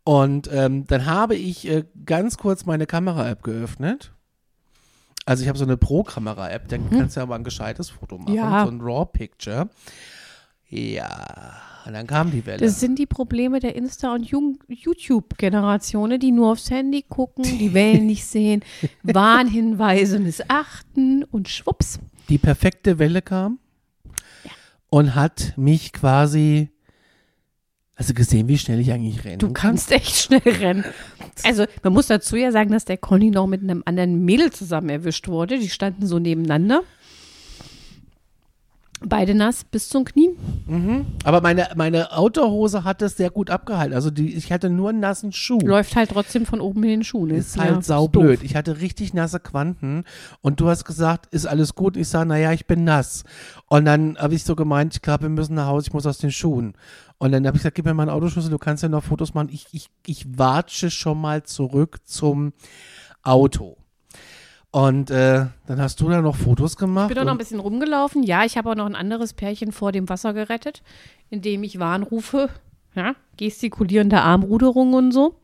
Und 0.03 0.51
ähm, 0.53 0.85
dann 0.89 1.07
habe 1.07 1.37
ich 1.37 1.69
äh, 1.69 1.85
ganz 2.05 2.39
kurz 2.39 2.67
meine 2.67 2.87
Kamera-App 2.87 3.45
geöffnet. 3.45 4.13
Also 5.27 5.45
ich 5.45 5.49
habe 5.49 5.59
so 5.59 5.65
eine 5.65 5.77
Pro-Kamera-App, 5.77 6.67
dann 6.67 6.91
kannst 6.91 7.17
du 7.17 7.21
aber 7.21 7.37
ein 7.37 7.45
gescheites 7.45 7.89
Foto 7.91 8.19
machen, 8.19 8.35
Ja. 8.35 8.65
so 8.65 8.71
ein 8.73 8.81
RAW-Picture. 8.81 9.71
Ja, 10.69 11.55
und 11.87 11.93
dann 11.93 12.07
kam 12.07 12.31
die 12.31 12.45
Welle. 12.47 12.59
Das 12.65 12.81
sind 12.81 12.99
die 12.99 13.07
Probleme 13.07 13.61
der 13.61 13.77
Insta- 13.77 14.15
und 14.15 14.25
YouTube-Generationen, 14.69 16.19
die 16.21 16.33
nur 16.33 16.53
aufs 16.53 16.71
Handy 16.71 17.05
gucken, 17.09 17.45
die 17.45 17.75
Wellen 17.75 18.07
nicht 18.07 18.25
sehen, 18.25 18.63
Warnhinweise 19.03 20.19
missachten 20.19 21.25
und 21.25 21.49
schwupps. 21.49 21.99
die 22.29 22.39
perfekte 22.39 22.99
Welle 22.99 23.23
kam 23.23 23.59
und 24.91 25.15
hat 25.15 25.53
mich 25.57 25.93
quasi, 25.93 26.71
also 27.97 28.15
gesehen, 28.15 28.49
wie 28.49 28.59
schnell 28.59 28.81
ich 28.81 28.91
eigentlich 28.93 29.25
rennen 29.25 29.39
Du 29.39 29.47
kann. 29.49 29.71
kannst 29.73 29.93
echt 29.93 30.15
schnell 30.17 30.41
rennen. 30.45 30.85
Also, 31.43 31.65
man 31.83 31.93
muss 31.93 32.07
dazu 32.07 32.37
ja 32.37 32.51
sagen, 32.53 32.71
dass 32.71 32.85
der 32.85 32.97
Conny 32.97 33.31
noch 33.31 33.47
mit 33.47 33.63
einem 33.63 33.83
anderen 33.87 34.25
Mädel 34.25 34.53
zusammen 34.53 34.89
erwischt 34.89 35.29
wurde. 35.29 35.59
Die 35.59 35.69
standen 35.69 36.07
so 36.07 36.19
nebeneinander. 36.19 36.83
Beide 39.07 39.35
nass 39.35 39.65
bis 39.65 39.89
zum 39.89 40.05
Knie. 40.05 40.31
Aber 41.25 41.41
meine, 41.41 41.69
meine 41.77 42.13
Outdoor-Hose 42.13 42.85
hat 42.85 43.03
es 43.03 43.17
sehr 43.17 43.31
gut 43.31 43.51
abgehalten. 43.51 43.95
Also 43.95 44.11
die, 44.11 44.35
ich 44.35 44.51
hatte 44.53 44.71
nur 44.71 44.91
einen 44.91 45.01
nassen 45.01 45.33
Schuh. 45.33 45.59
Läuft 45.61 45.95
halt 45.97 46.11
trotzdem 46.11 46.47
von 46.47 46.61
oben 46.61 46.83
in 46.85 46.89
den 46.91 47.05
Schuh. 47.05 47.27
ne? 47.27 47.35
Ist 47.37 47.57
Ja, 47.57 47.63
halt 47.65 47.77
doof. 47.77 47.85
saublöd. 47.85 48.43
Ich 48.43 48.57
hatte 48.57 48.81
richtig 48.81 49.13
nasse 49.15 49.41
Quanten 49.41 50.05
und 50.41 50.61
du 50.61 50.69
hast 50.69 50.85
gesagt, 50.85 51.27
ist 51.35 51.47
alles 51.47 51.75
gut? 51.75 51.97
Ich 51.97 52.09
sage, 52.09 52.29
naja, 52.29 52.53
ich 52.53 52.67
bin 52.67 52.85
nass. 52.85 53.25
Und 53.67 53.85
dann 53.85 54.17
habe 54.19 54.35
ich 54.35 54.45
so 54.45 54.57
gemeint, 54.57 54.95
ich 54.95 55.03
glaube, 55.03 55.23
wir 55.25 55.29
müssen 55.31 55.55
nach 55.55 55.67
Hause, 55.67 55.89
ich 55.89 55.93
muss 55.93 56.07
aus 56.07 56.19
den 56.19 56.33
Schuhen. 56.33 56.75
Und 57.19 57.33
dann 57.33 57.47
habe 57.47 57.57
ich 57.57 57.63
gesagt, 57.63 57.77
gib 57.77 57.85
mir 57.85 57.95
mal 57.95 58.03
einen 58.05 58.11
Autoschlüssel, 58.11 58.51
du 58.51 58.59
kannst 58.59 58.83
ja 58.83 58.89
noch 58.89 59.05
Fotos 59.05 59.35
machen. 59.35 59.49
Ich, 59.53 59.67
ich, 59.73 59.89
ich 60.07 60.39
watsche 60.39 60.91
schon 60.91 61.21
mal 61.21 61.43
zurück 61.45 61.99
zum 62.05 62.53
Auto. 63.23 63.77
Und 64.75 65.09
äh, 65.13 65.47
dann 65.69 65.81
hast 65.81 66.01
du 66.01 66.09
da 66.09 66.21
noch 66.21 66.35
Fotos 66.35 66.77
gemacht. 66.77 67.09
Ich 67.09 67.15
bin 67.15 67.23
auch 67.23 67.27
noch 67.27 67.37
ein 67.37 67.39
bisschen 67.39 67.61
rumgelaufen. 67.61 68.25
Ja, 68.25 68.45
ich 68.45 68.57
habe 68.57 68.73
auch 68.73 68.75
noch 68.75 68.87
ein 68.87 68.97
anderes 68.97 69.33
Pärchen 69.33 69.71
vor 69.71 69.93
dem 69.93 70.09
Wasser 70.09 70.35
gerettet, 70.35 70.83
indem 71.31 71.63
ich 71.63 71.79
Warnrufe 71.79 72.51
ja, 72.97 73.15
gestikulierende 73.37 74.21
Armruderung 74.21 74.95
und 74.95 75.13
so, 75.13 75.37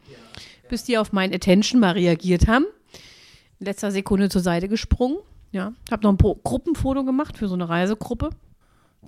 bis 0.69 0.83
die 0.83 0.99
auf 0.99 1.13
mein 1.13 1.33
Attention 1.33 1.81
mal 1.81 1.93
reagiert 1.93 2.49
haben. 2.49 2.65
In 3.61 3.67
letzter 3.67 3.93
Sekunde 3.93 4.31
zur 4.31 4.41
Seite 4.41 4.67
gesprungen. 4.67 5.19
Ja, 5.53 5.75
habe 5.93 6.03
noch 6.03 6.11
ein 6.11 6.19
Gruppenfoto 6.43 7.05
gemacht 7.05 7.39
für 7.39 7.47
so 7.47 7.55
eine 7.55 7.69
Reisegruppe. 7.69 8.31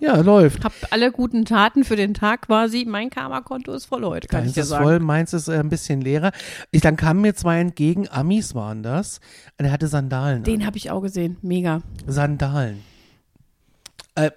Ja, 0.01 0.17
läuft. 0.17 0.65
Hab 0.65 0.73
alle 0.91 1.13
guten 1.13 1.45
Taten 1.45 1.85
für 1.85 1.95
den 1.95 2.13
Tag 2.13 2.49
quasi. 2.49 2.85
Mein 2.89 3.09
Karma-Konto 3.09 3.73
ist 3.73 3.85
voll 3.87 4.05
heute, 4.05 4.27
kann 4.27 4.41
Deins 4.41 4.51
ich 4.51 4.55
dir 4.55 4.63
ist 4.63 4.69
sagen. 4.71 4.85
voll, 4.85 4.99
meins 4.99 5.33
ist 5.33 5.47
äh, 5.49 5.59
ein 5.59 5.69
bisschen 5.69 6.01
leerer. 6.01 6.33
Ich, 6.73 6.81
dann 6.81 6.97
kamen 6.97 7.21
mir 7.21 7.35
zwei 7.35 7.61
entgegen, 7.61 8.09
Amis 8.09 8.55
waren 8.55 8.83
das. 8.83 9.21
Und 9.59 9.67
er 9.67 9.73
hatte 9.73 9.87
Sandalen. 9.87 10.43
Den 10.43 10.67
habe 10.67 10.77
ich 10.77 10.91
auch 10.91 11.03
gesehen. 11.03 11.37
Mega. 11.43 11.83
Sandalen. 12.07 12.83
Äh, 14.17 14.31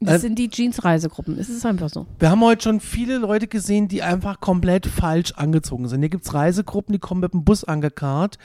Das 0.00 0.16
Äh, 0.16 0.18
sind 0.18 0.38
die 0.38 0.48
Jeans-Reisegruppen. 0.50 1.38
Es 1.38 1.48
ist 1.48 1.64
einfach 1.64 1.88
so. 1.88 2.06
Wir 2.18 2.30
haben 2.30 2.42
heute 2.42 2.62
schon 2.64 2.80
viele 2.80 3.18
Leute 3.18 3.46
gesehen, 3.46 3.88
die 3.88 4.02
einfach 4.02 4.40
komplett 4.40 4.86
falsch 4.86 5.32
angezogen 5.36 5.88
sind. 5.88 6.00
Hier 6.00 6.08
gibt 6.10 6.24
es 6.26 6.34
Reisegruppen, 6.34 6.92
die 6.92 6.98
kommen 6.98 7.20
mit 7.22 7.32
dem 7.32 7.44
Bus 7.44 7.64
angekarrt, 7.64 8.36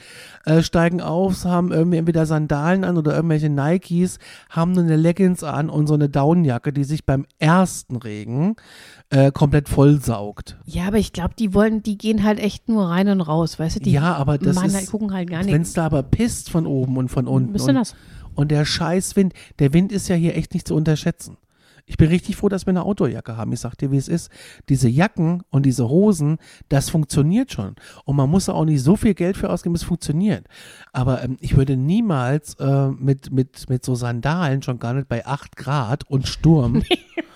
äh, 0.46 0.62
steigen 0.62 1.00
auf, 1.00 1.44
haben 1.44 1.70
irgendwie 1.72 1.98
entweder 1.98 2.24
Sandalen 2.26 2.84
an 2.84 2.96
oder 2.96 3.14
irgendwelche 3.14 3.50
Nikes, 3.50 4.18
haben 4.48 4.72
nur 4.72 4.84
eine 4.84 4.96
Leggings 4.96 5.44
an 5.44 5.68
und 5.68 5.86
so 5.86 5.94
eine 5.94 6.08
Downjacke, 6.08 6.72
die 6.72 6.84
sich 6.84 7.04
beim 7.04 7.26
ersten 7.38 7.96
Regen 7.96 8.56
äh, 9.10 9.30
komplett 9.30 9.68
vollsaugt. 9.68 10.56
Ja, 10.64 10.86
aber 10.86 10.98
ich 10.98 11.12
glaube, 11.12 11.34
die 11.38 11.52
wollen, 11.52 11.82
die 11.82 11.98
gehen 11.98 12.22
halt 12.24 12.38
echt 12.40 12.68
nur 12.68 12.88
rein 12.88 13.08
und 13.08 13.20
raus, 13.20 13.58
weißt 13.58 13.76
du? 13.76 13.80
Die 13.80 13.92
ja, 13.92 14.14
aber 14.14 14.38
das 14.38 14.54
machen 14.56 14.68
ist, 14.68 14.74
halt, 14.76 14.90
gucken 14.90 15.12
halt 15.12 15.28
gar 15.28 15.40
wenn 15.40 15.46
nichts. 15.46 15.68
es 15.68 15.74
da 15.74 15.84
aber 15.86 16.02
pisst 16.02 16.48
von 16.50 16.66
oben 16.66 16.96
und 16.96 17.08
von 17.10 17.26
unten 17.28 17.52
Was 17.54 17.62
ist 17.62 17.66
denn 17.68 17.76
und, 17.76 17.80
das? 17.82 17.94
und 18.34 18.50
der 18.50 18.64
Scheißwind, 18.64 19.34
der 19.58 19.74
Wind 19.74 19.92
ist 19.92 20.08
ja 20.08 20.16
hier 20.16 20.34
echt 20.36 20.54
nicht 20.54 20.66
zu 20.66 20.74
unterschätzen. 20.74 21.36
Ich 21.86 21.96
bin 21.96 22.08
richtig 22.08 22.36
froh, 22.36 22.48
dass 22.48 22.66
wir 22.66 22.70
eine 22.70 22.84
Outdoor-Jacke 22.84 23.36
haben. 23.36 23.52
Ich 23.52 23.60
sag 23.60 23.76
dir, 23.76 23.90
wie 23.90 23.96
es 23.96 24.08
ist. 24.08 24.30
Diese 24.68 24.88
Jacken 24.88 25.42
und 25.50 25.66
diese 25.66 25.88
Hosen, 25.88 26.38
das 26.68 26.90
funktioniert 26.90 27.52
schon. 27.52 27.76
Und 28.04 28.16
man 28.16 28.30
muss 28.30 28.46
da 28.46 28.52
auch 28.52 28.64
nicht 28.64 28.82
so 28.82 28.96
viel 28.96 29.14
Geld 29.14 29.36
für 29.36 29.50
ausgeben, 29.50 29.74
es 29.74 29.82
funktioniert. 29.82 30.46
Aber 30.92 31.22
ähm, 31.22 31.36
ich 31.40 31.56
würde 31.56 31.76
niemals 31.76 32.54
äh, 32.54 32.88
mit, 32.88 33.32
mit, 33.32 33.68
mit 33.68 33.84
so 33.84 33.94
Sandalen, 33.94 34.62
schon 34.62 34.78
gar 34.78 34.94
nicht 34.94 35.08
bei 35.08 35.26
8 35.26 35.56
Grad 35.56 36.08
und 36.08 36.26
Sturm, 36.28 36.82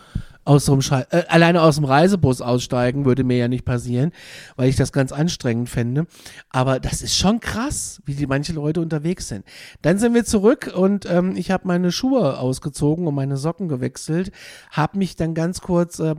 aus 0.47 0.65
so 0.65 0.73
einem 0.73 0.83
Schei 0.83 1.05
äh, 1.11 1.25
alleine 1.29 1.61
aus 1.61 1.75
dem 1.76 1.85
Reisebus 1.85 2.41
aussteigen, 2.41 3.05
würde 3.05 3.25
mir 3.25 3.37
ja 3.37 3.49
nicht 3.49 3.65
passieren, 3.65 4.12
weil 4.57 4.69
ich 4.69 4.76
das 4.76 4.93
ganz 4.93 5.12
anstrengend 5.12 5.69
fände. 5.69 6.07
Aber 6.50 6.81
das 6.81 7.03
ist 7.03 7.17
schon 7.17 7.41
krass, 7.41 8.00
wie 8.07 8.15
die 8.15 8.26
manche 8.26 8.53
Leute 8.53 8.81
unterwegs 8.81 9.29
sind. 9.29 9.45
Dann 9.83 9.99
sind 9.99 10.15
wir 10.15 10.25
zurück 10.25 10.73
und 10.75 11.05
ähm, 11.07 11.37
ich 11.37 11.50
habe 11.50 11.67
meine 11.67 11.93
Schuhe 11.93 12.38
ausgezogen 12.38 13.07
und 13.07 13.15
meine 13.15 13.37
Socken 13.37 13.69
gewechselt, 13.69 14.31
habe 14.71 14.99
mich 14.99 15.17
dann 15.17 15.35
ganz 15.35 15.61
kurz 15.61 15.99
äh, 15.99 16.15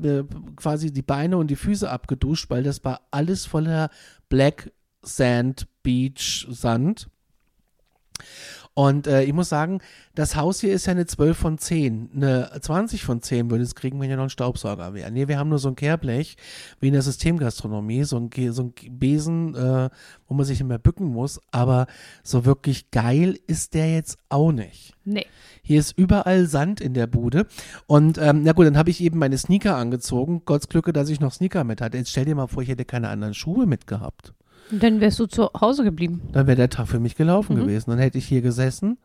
quasi 0.58 0.92
die 0.92 1.02
Beine 1.02 1.38
und 1.38 1.48
die 1.48 1.56
Füße 1.56 1.90
abgeduscht, 1.90 2.50
weil 2.50 2.64
das 2.64 2.84
war 2.84 3.02
alles 3.12 3.46
voller 3.46 3.90
Black 4.30 4.72
Sand 5.02 5.68
Beach 5.84 6.48
Sand. 6.50 7.08
Und 8.78 9.08
äh, 9.08 9.24
ich 9.24 9.34
muss 9.34 9.50
sagen, 9.50 9.80
das 10.14 10.36
Haus 10.36 10.62
hier 10.62 10.72
ist 10.72 10.86
ja 10.86 10.92
eine 10.92 11.08
12 11.08 11.36
von 11.36 11.58
10. 11.58 12.12
Eine 12.16 12.52
20 12.62 13.04
von 13.04 13.24
10 13.24 13.50
würde 13.50 13.64
es 13.64 13.74
kriegen, 13.74 14.00
wenn 14.00 14.08
ja 14.08 14.18
noch 14.18 14.26
ein 14.26 14.30
Staubsauger 14.30 14.94
wäre. 14.94 15.10
Nee, 15.10 15.28
wir 15.28 15.40
haben 15.40 15.50
nur 15.50 15.58
so 15.58 15.70
ein 15.70 15.76
Kehrblech, 15.76 16.38
wie 16.80 16.90
in 16.90 16.94
der 16.94 17.02
Systemgastronomie, 17.02 18.04
so 18.04 18.18
ein, 18.18 18.30
so 18.54 18.62
ein 18.62 18.74
Besen, 19.00 19.56
äh, 19.56 19.90
wo 20.28 20.36
man 20.36 20.46
sich 20.46 20.62
immer 20.62 20.78
bücken 20.78 21.08
muss. 21.08 21.42
Aber 21.50 21.88
so 22.22 22.46
wirklich 22.46 22.92
geil 22.92 23.40
ist 23.48 23.74
der 23.74 23.92
jetzt 23.92 24.20
auch 24.30 24.52
nicht. 24.52 24.94
Nee. 25.06 25.26
Hier 25.64 25.80
ist 25.80 25.98
überall 25.98 26.46
Sand 26.46 26.80
in 26.80 26.94
der 26.94 27.08
Bude. 27.08 27.48
Und 27.88 28.20
ähm, 28.20 28.44
na 28.44 28.52
gut, 28.52 28.68
dann 28.68 28.78
habe 28.78 28.92
ich 28.92 29.02
eben 29.02 29.18
meine 29.18 29.40
Sneaker 29.40 29.76
angezogen. 29.76 30.44
Gottes 30.46 30.70
Glücke, 30.70 30.94
dass 30.94 31.10
ich 31.10 31.20
noch 31.20 31.34
Sneaker 31.34 31.64
mit 31.64 31.82
hatte. 31.82 31.98
Jetzt 31.98 32.12
stell 32.12 32.26
dir 32.26 32.36
mal 32.36 32.46
vor, 32.46 32.62
ich 32.62 32.70
hätte 32.70 32.86
keine 32.86 33.10
anderen 33.10 33.34
Schuhe 33.34 33.66
mitgehabt. 33.66 34.36
Und 34.72 34.84
dann 34.84 35.00
wärst 35.00 35.20
du 35.20 35.26
zu 35.28 35.50
Hause 35.60 35.84
geblieben. 35.84 36.22
Dann 36.34 36.48
wäre 36.48 36.58
der 36.58 36.70
Tag 36.70 36.88
für 36.88 37.00
mich 37.00 37.16
gelaufen 37.16 37.56
Mhm. 37.56 37.62
gewesen. 37.62 37.90
Dann 37.92 38.00
hätte 38.00 38.18
ich 38.18 38.26
hier 38.28 38.42
gesessen 38.42 38.98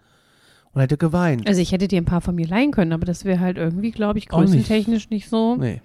und 0.73 0.81
hätte 0.81 0.97
geweint. 0.97 1.47
Also 1.47 1.61
ich 1.61 1.73
hätte 1.73 1.87
dir 1.89 2.01
ein 2.01 2.05
paar 2.05 2.21
von 2.21 2.35
mir 2.35 2.47
leihen 2.47 2.73
können, 2.73 2.93
aber 2.93 3.05
das 3.07 3.25
wäre 3.25 3.41
halt 3.41 3.59
irgendwie, 3.59 3.91
glaube 3.93 4.19
ich, 4.19 4.33
Auch 4.33 4.41
nicht. 4.41 4.51
größentechnisch 4.53 5.11
nicht 5.11 5.29
so. 5.29 5.57
Nee. 5.57 5.81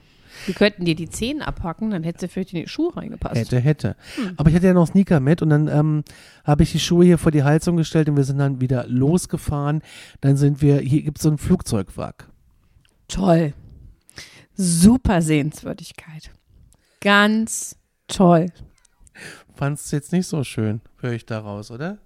Wir 0.46 0.53
könnten 0.53 0.86
dir 0.86 0.93
die 0.93 1.10
Zehen 1.10 1.41
abhacken, 1.41 1.89
dann 1.89 2.03
hätte 2.03 2.19
sie 2.22 2.27
vielleicht 2.27 2.53
in 2.53 2.62
die 2.62 2.67
Schuhe 2.67 2.96
reingepasst. 2.96 3.36
Hätte, 3.36 3.60
hätte. 3.60 3.96
Hm. 4.15 4.34
Aber 4.38 4.50
ich 4.50 4.55
hatte 4.55 4.67
ja 4.67 4.74
noch 4.74 4.86
Sneaker 4.88 5.19
mit 5.19 5.41
und 5.41 5.50
dann 5.50 5.67
ähm, 5.67 6.03
habe 6.43 6.62
ich 6.63 6.72
die 6.74 6.79
Schuhe 6.79 7.05
hier 7.05 7.17
vor 7.17 7.31
die 7.31 7.43
Heizung 7.43 7.75
gestellt 7.75 8.07
und 8.07 8.17
wir 8.17 8.24
sind 8.24 8.38
dann 8.38 8.62
wieder 8.62 8.86
losgefahren. 8.88 9.81
Dann 10.22 10.38
sind 10.38 10.62
wir, 10.62 10.77
hier 10.79 11.01
gibt 11.01 11.17
es 11.17 11.24
so 11.24 11.31
ein 11.31 11.38
Flugzeugwrack. 11.39 12.29
Toll. 13.07 13.53
Super 14.53 15.22
Sehenswürdigkeit. 15.24 16.31
Ganz 17.01 17.75
toll. 18.07 18.48
Fandst 19.57 19.91
du 19.91 19.95
jetzt 19.95 20.11
nicht 20.11 20.27
so 20.27 20.43
schön, 20.43 20.81
höre 20.97 21.13
ich 21.13 21.25
daraus, 21.25 21.71
oder? 21.71 21.97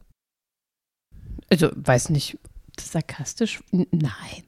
Also, 1.49 1.69
weiß 1.75 2.09
nicht, 2.09 2.39
sarkastisch? 2.79 3.61
Nein. 3.71 4.43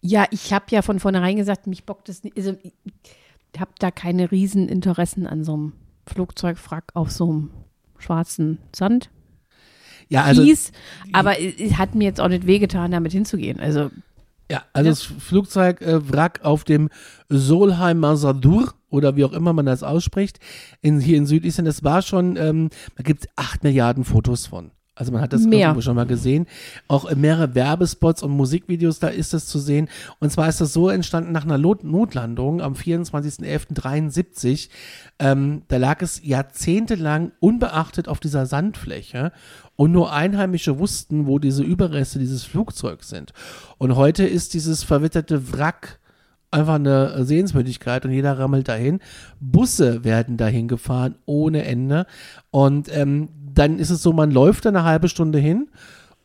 Ja, 0.00 0.24
ich 0.30 0.52
habe 0.54 0.64
ja 0.70 0.80
von 0.80 1.00
vornherein 1.00 1.36
gesagt, 1.36 1.66
mich 1.66 1.84
bockt 1.84 2.08
das 2.08 2.24
nicht. 2.24 2.38
Also, 2.38 2.56
ich 2.62 3.60
habe 3.60 3.72
da 3.78 3.90
keine 3.90 4.30
Rieseninteressen 4.30 5.26
an 5.26 5.44
so 5.44 5.52
einem 5.52 5.72
Flugzeugwrack 6.06 6.92
auf 6.94 7.10
so 7.10 7.30
einem 7.30 7.50
schwarzen 7.98 8.58
Sand. 8.74 9.10
Ja, 10.08 10.24
also, 10.24 10.42
Kies, 10.42 10.72
aber 11.12 11.38
es 11.38 11.60
es 11.60 11.76
hat 11.76 11.94
mir 11.94 12.04
jetzt 12.04 12.20
auch 12.20 12.28
nicht 12.28 12.46
wehgetan, 12.46 12.90
damit 12.90 13.12
hinzugehen. 13.12 13.60
Also, 13.60 13.90
ja, 14.50 14.62
also 14.72 14.86
Ja. 14.88 14.90
das 14.92 15.02
Flugzeugwrack 15.02 16.40
auf 16.44 16.64
dem 16.64 16.88
Solheimer 17.28 18.16
Sadur 18.16 18.74
oder 18.90 19.16
wie 19.16 19.24
auch 19.24 19.32
immer 19.32 19.52
man 19.52 19.66
das 19.66 19.82
ausspricht, 19.82 20.40
in, 20.82 21.00
hier 21.00 21.16
in 21.16 21.26
Südisland, 21.26 21.68
das 21.68 21.84
war 21.84 22.02
schon, 22.02 22.36
ähm, 22.36 22.70
da 22.96 23.02
gibt 23.02 23.22
es 23.24 23.28
acht 23.36 23.62
Milliarden 23.62 24.04
Fotos 24.04 24.46
von. 24.46 24.72
Also 25.00 25.12
man 25.12 25.22
hat 25.22 25.32
das 25.32 25.44
Mehr. 25.44 25.68
irgendwo 25.68 25.80
schon 25.80 25.96
mal 25.96 26.04
gesehen. 26.04 26.46
Auch 26.86 27.10
mehrere 27.14 27.54
Werbespots 27.54 28.22
und 28.22 28.32
Musikvideos, 28.32 28.98
da 28.98 29.08
ist 29.08 29.32
das 29.32 29.46
zu 29.46 29.58
sehen. 29.58 29.88
Und 30.18 30.30
zwar 30.30 30.46
ist 30.46 30.60
das 30.60 30.74
so 30.74 30.90
entstanden 30.90 31.32
nach 31.32 31.44
einer 31.44 31.56
Lot 31.56 31.84
Notlandung 31.84 32.60
am 32.60 32.74
24.11.73. 32.74 34.68
Ähm, 35.18 35.62
da 35.68 35.78
lag 35.78 36.02
es 36.02 36.20
jahrzehntelang 36.22 37.32
unbeachtet 37.40 38.08
auf 38.08 38.20
dieser 38.20 38.44
Sandfläche 38.44 39.32
und 39.74 39.90
nur 39.90 40.12
Einheimische 40.12 40.78
wussten, 40.78 41.26
wo 41.26 41.38
diese 41.38 41.62
Überreste 41.62 42.18
dieses 42.18 42.44
Flugzeugs 42.44 43.08
sind. 43.08 43.32
Und 43.78 43.96
heute 43.96 44.26
ist 44.26 44.52
dieses 44.52 44.84
verwitterte 44.84 45.54
Wrack 45.54 45.98
einfach 46.50 46.74
eine 46.74 47.24
Sehenswürdigkeit 47.24 48.04
und 48.04 48.10
jeder 48.10 48.38
rammelt 48.38 48.68
dahin. 48.68 49.00
Busse 49.40 50.04
werden 50.04 50.36
dahin 50.36 50.68
gefahren 50.68 51.14
ohne 51.24 51.64
Ende. 51.64 52.06
Und 52.50 52.94
ähm, 52.94 53.28
dann 53.54 53.78
ist 53.78 53.90
es 53.90 54.02
so, 54.02 54.12
man 54.12 54.30
läuft 54.30 54.64
da 54.64 54.70
eine 54.70 54.84
halbe 54.84 55.08
Stunde 55.08 55.38
hin 55.38 55.68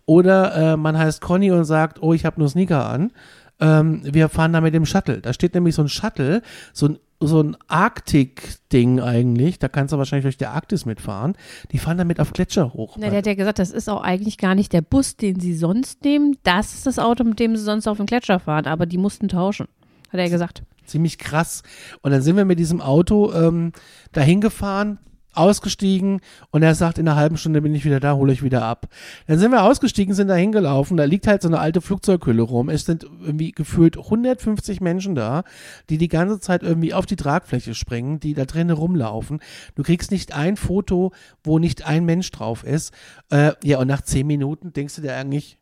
oder 0.06 0.74
äh, 0.74 0.78
man 0.78 0.98
heißt 0.98 1.22
Conny 1.22 1.52
und 1.52 1.66
sagt, 1.66 2.02
oh, 2.02 2.14
ich 2.14 2.26
habe 2.26 2.40
nur 2.40 2.50
Sneaker 2.50 2.88
an. 2.88 3.12
Ähm, 3.60 4.02
wir 4.04 4.30
fahren 4.30 4.54
da 4.54 4.62
mit 4.62 4.74
dem 4.74 4.86
Shuttle. 4.86 5.22
Da 5.22 5.34
steht 5.34 5.54
nämlich 5.54 5.76
so 5.76 5.82
ein 5.82 5.90
Shuttle, 5.90 6.42
so 6.74 6.88
ein 6.90 7.00
so 7.22 7.42
ein 7.42 7.56
Arktik-Ding 7.68 9.00
eigentlich, 9.00 9.58
da 9.58 9.70
kannst 9.70 9.94
du 9.94 9.98
wahrscheinlich 9.98 10.26
durch 10.26 10.38
die 10.38 10.48
Arktis 10.48 10.86
mitfahren. 10.86 11.34
Die 11.72 11.78
fahren 11.78 11.98
damit 11.98 12.20
auf 12.20 12.34
Gletscher 12.34 12.74
hoch. 12.74 12.98
na, 13.00 13.10
der 13.10 13.20
hat 13.20 13.26
ja 13.26 13.36
gesagt, 13.36 13.60
das 13.60 13.72
ist 13.72 13.90
auch 13.90 14.02
eigentlich 14.02 14.38
gar 14.38 14.54
nicht 14.54 14.74
der 14.74 14.82
Bus, 14.82 15.16
den 15.16 15.40
sie 15.40 15.56
sonst 15.56 16.04
nehmen. 16.04 16.38
Das 16.44 16.74
ist 16.74 16.86
das 16.86 17.00
Auto, 17.00 17.24
mit 17.24 17.40
dem 17.40 17.56
sie 17.56 17.64
sonst 17.64 17.88
auf 17.88 17.98
den 17.98 18.06
Gletscher 18.06 18.40
fahren. 18.40 18.66
Aber 18.66 18.86
die 18.86 18.98
mussten 18.98 19.30
tauschen, 19.30 19.68
hat 20.12 20.20
er 20.20 20.30
gesagt. 20.30 20.64
ziemlich 20.86 21.18
krass. 21.18 21.64
Und 22.02 22.12
dann 22.12 22.22
sind 22.22 22.36
wir 22.36 22.46
mit 22.46 22.60
diesem 22.60 22.82
Auto 22.82 23.34
ähm, 23.34 23.72
dahin 24.12 24.42
gefahren, 24.42 25.00
ausgestiegen 25.36 26.22
und 26.52 26.64
er 26.64 26.76
sagt, 26.76 26.98
in 26.98 27.08
einer 27.08 27.18
halben 27.18 27.38
Stunde 27.38 27.62
bin 27.62 27.76
ich 27.76 27.86
wieder 27.86 28.00
da, 28.00 28.14
hole 28.14 28.34
ich 28.34 28.44
wieder 28.44 28.64
ab. 28.64 28.88
Dann 29.28 29.40
sind 29.40 29.52
wir 29.52 29.64
ausgestiegen, 29.64 30.14
sind 30.14 30.28
da 30.28 30.36
hingelaufen, 30.36 30.98
da 30.98 31.04
liegt 31.06 31.28
halt 31.28 31.42
so 31.42 31.48
eine 31.48 31.60
alte 31.60 31.82
Flugzeughülle 31.82 32.42
rum. 32.42 32.70
Es 32.70 32.86
sind 32.86 33.04
irgendwie 33.04 33.52
gefühlt 33.52 33.98
150 33.98 34.82
Menschen 34.82 35.16
da, 35.16 35.44
die 35.90 35.98
die 35.98 36.08
ganze 36.08 36.40
Zeit 36.40 36.64
irgendwie 36.64 36.94
auf 36.94 37.06
die 37.06 37.16
Tragfläche 37.16 37.76
springen, 37.76 38.20
die 38.20 38.34
da 38.34 38.46
drinnen 38.46 38.76
rumlaufen. 38.76 39.40
Du 39.76 39.84
kriegst 39.84 40.12
nicht 40.12 40.34
ein 40.34 40.58
Foto, 40.58 41.12
wo 41.44 41.60
nicht 41.60 41.86
ein 41.86 42.06
Mensch 42.06 42.32
drauf 42.32 42.64
ist. 42.64 42.94
Äh, 43.30 43.54
ja, 43.64 43.80
und 43.80 43.88
nach 43.88 44.02
zehn 44.02 44.28
Minuten 44.28 44.74
denkst 44.74 44.96
du 44.96 45.02
dir 45.02 45.16
eigentlich, 45.16 45.58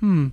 hm, 0.00 0.32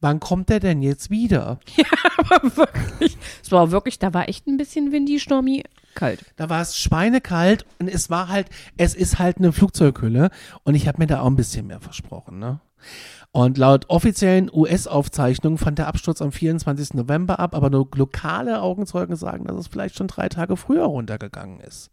wann 0.00 0.20
kommt 0.20 0.48
der 0.48 0.60
denn 0.60 0.82
jetzt 0.82 1.10
wieder? 1.10 1.58
Aber 2.18 2.56
wirklich, 2.56 3.16
es 3.42 3.50
war 3.52 3.70
wirklich, 3.70 3.98
da 3.98 4.14
war 4.14 4.28
echt 4.28 4.46
ein 4.46 4.56
bisschen 4.56 4.92
windy, 4.92 5.18
stormy, 5.20 5.64
kalt. 5.98 6.24
Da 6.36 6.48
war 6.48 6.62
es 6.62 6.78
schweinekalt 6.78 7.66
und 7.78 7.88
es 7.88 8.08
war 8.08 8.28
halt, 8.28 8.48
es 8.76 8.94
ist 8.94 9.18
halt 9.18 9.38
eine 9.38 9.52
Flugzeughülle 9.52 10.30
und 10.64 10.74
ich 10.74 10.88
habe 10.88 10.98
mir 10.98 11.06
da 11.06 11.20
auch 11.20 11.26
ein 11.26 11.36
bisschen 11.36 11.66
mehr 11.66 11.80
versprochen, 11.80 12.38
ne? 12.38 12.60
Und 13.30 13.58
laut 13.58 13.90
offiziellen 13.90 14.50
US-Aufzeichnungen 14.52 15.58
fand 15.58 15.78
der 15.78 15.88
Absturz 15.88 16.22
am 16.22 16.32
24. 16.32 16.94
November 16.94 17.38
ab, 17.38 17.54
aber 17.54 17.68
nur 17.68 17.86
lokale 17.94 18.62
Augenzeugen 18.62 19.16
sagen, 19.16 19.44
dass 19.44 19.56
es 19.56 19.66
vielleicht 19.66 19.96
schon 19.96 20.06
drei 20.06 20.28
Tage 20.28 20.56
früher 20.56 20.84
runtergegangen 20.84 21.60
ist. 21.60 21.90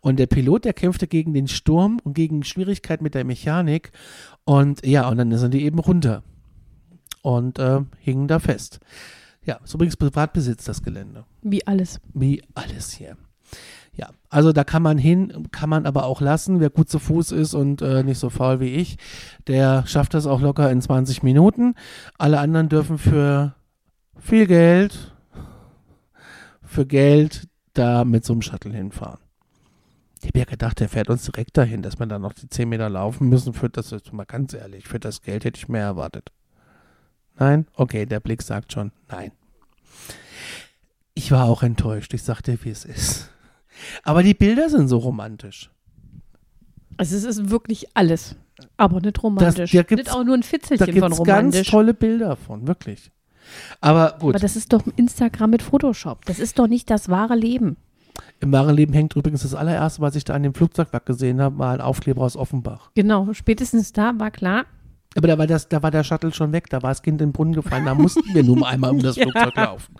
Und 0.00 0.18
der 0.18 0.26
Pilot, 0.26 0.64
der 0.64 0.72
kämpfte 0.72 1.06
gegen 1.06 1.32
den 1.32 1.46
Sturm 1.46 2.00
und 2.02 2.14
gegen 2.14 2.42
Schwierigkeit 2.42 3.02
mit 3.02 3.14
der 3.14 3.24
Mechanik 3.24 3.92
und 4.44 4.84
ja, 4.84 5.08
und 5.08 5.18
dann 5.18 5.36
sind 5.38 5.54
die 5.54 5.64
eben 5.64 5.78
runter 5.78 6.22
und 7.22 7.58
äh, 7.58 7.80
hingen 8.00 8.26
da 8.26 8.40
fest. 8.40 8.80
Ja, 9.44 9.60
ist 9.62 9.74
übrigens 9.74 9.96
Privatbesitz 9.96 10.64
das 10.64 10.82
Gelände 10.82 11.24
Wie 11.42 11.66
alles. 11.66 12.00
wie 12.14 12.42
alles 12.54 12.92
hier. 12.92 13.16
Ja, 13.96 14.08
also 14.28 14.52
da 14.52 14.64
kann 14.64 14.82
man 14.82 14.98
hin, 14.98 15.48
kann 15.52 15.70
man 15.70 15.86
aber 15.86 16.06
auch 16.06 16.20
lassen. 16.20 16.60
Wer 16.60 16.70
gut 16.70 16.88
zu 16.88 16.98
Fuß 16.98 17.30
ist 17.32 17.54
und 17.54 17.80
äh, 17.80 18.02
nicht 18.02 18.18
so 18.18 18.28
faul 18.28 18.58
wie 18.60 18.74
ich, 18.74 18.96
der 19.46 19.86
schafft 19.86 20.14
das 20.14 20.26
auch 20.26 20.40
locker 20.40 20.70
in 20.70 20.82
20 20.82 21.22
Minuten. 21.22 21.74
Alle 22.18 22.40
anderen 22.40 22.68
dürfen 22.68 22.98
für 22.98 23.54
viel 24.18 24.46
Geld, 24.46 25.12
für 26.64 26.86
Geld 26.86 27.48
da 27.74 28.04
mit 28.04 28.24
so 28.24 28.32
einem 28.32 28.42
Shuttle 28.42 28.72
hinfahren. 28.72 29.20
Ich 30.20 30.28
habe 30.28 30.38
ja 30.38 30.44
gedacht, 30.46 30.80
der 30.80 30.88
fährt 30.88 31.10
uns 31.10 31.24
direkt 31.24 31.56
dahin, 31.56 31.82
dass 31.82 31.98
wir 31.98 32.06
dann 32.06 32.22
noch 32.22 32.32
die 32.32 32.48
10 32.48 32.68
Meter 32.68 32.88
laufen 32.88 33.28
müssen. 33.28 33.52
Für 33.52 33.68
das, 33.68 33.90
jetzt 33.90 34.12
mal 34.12 34.24
ganz 34.24 34.54
ehrlich, 34.54 34.88
für 34.88 34.98
das 34.98 35.20
Geld 35.20 35.44
hätte 35.44 35.58
ich 35.58 35.68
mehr 35.68 35.84
erwartet. 35.84 36.32
Nein? 37.36 37.66
Okay, 37.74 38.06
der 38.06 38.20
Blick 38.20 38.42
sagt 38.42 38.72
schon 38.72 38.90
nein. 39.08 39.32
Ich 41.14 41.30
war 41.30 41.44
auch 41.44 41.62
enttäuscht. 41.62 42.12
Ich 42.14 42.22
sagte, 42.22 42.58
wie 42.62 42.70
es 42.70 42.84
ist. 42.84 43.30
Aber 44.02 44.22
die 44.22 44.34
Bilder 44.34 44.68
sind 44.68 44.88
so 44.88 44.98
romantisch. 44.98 45.70
Also 46.96 47.16
es 47.16 47.24
ist 47.24 47.50
wirklich 47.50 47.88
alles, 47.94 48.36
aber 48.76 49.00
nicht 49.00 49.20
romantisch. 49.22 49.72
da 49.72 49.82
gibt's- 49.82 50.04
nicht 50.06 50.12
auch 50.14 50.24
nur 50.24 50.34
ein 50.36 50.42
Da 50.42 50.46
Fitzelchen 50.46 50.86
gibt 50.86 50.98
von 51.00 51.12
es 51.12 51.18
romantisch. 51.18 51.60
ganz 51.62 51.70
tolle 51.70 51.94
Bilder 51.94 52.36
von, 52.36 52.68
wirklich. 52.68 53.10
Aber 53.80 54.12
gut, 54.20 54.34
aber 54.34 54.38
das 54.38 54.54
ist 54.56 54.72
doch 54.72 54.82
Instagram 54.96 55.50
mit 55.50 55.62
Photoshop. 55.62 56.24
Das 56.24 56.38
ist 56.38 56.58
doch 56.58 56.68
nicht 56.68 56.88
das 56.90 57.08
wahre 57.08 57.34
Leben. 57.36 57.76
im 58.40 58.52
wahren 58.52 58.74
Leben 58.76 58.92
hängt 58.92 59.16
übrigens 59.16 59.42
das 59.42 59.54
allererste, 59.54 60.00
was 60.02 60.14
ich 60.14 60.22
da 60.24 60.34
an 60.34 60.44
dem 60.44 60.54
Flugzeugwerk 60.54 61.04
gesehen 61.04 61.40
habe, 61.40 61.58
war 61.58 61.74
ein 61.74 61.80
Aufkleber 61.80 62.22
aus 62.22 62.36
Offenbach. 62.36 62.90
Genau, 62.94 63.32
spätestens 63.32 63.92
da 63.92 64.12
war 64.18 64.30
klar. 64.30 64.64
Aber 65.16 65.26
da 65.28 65.36
war, 65.38 65.46
das, 65.46 65.68
da 65.68 65.82
war 65.82 65.90
der 65.90 66.04
Shuttle 66.04 66.32
schon 66.32 66.52
weg, 66.52 66.70
da 66.70 66.82
war 66.82 66.90
das 66.90 67.02
Kind 67.02 67.20
in 67.20 67.28
den 67.28 67.32
Brunnen 67.32 67.54
gefallen, 67.54 67.84
da 67.84 67.94
mussten 67.94 68.22
wir 68.34 68.42
nur 68.44 68.66
einmal 68.66 68.90
um 68.90 69.00
das 69.02 69.16
Ja. 69.16 69.22
Flugzeug 69.24 69.56
laufen. 69.56 69.94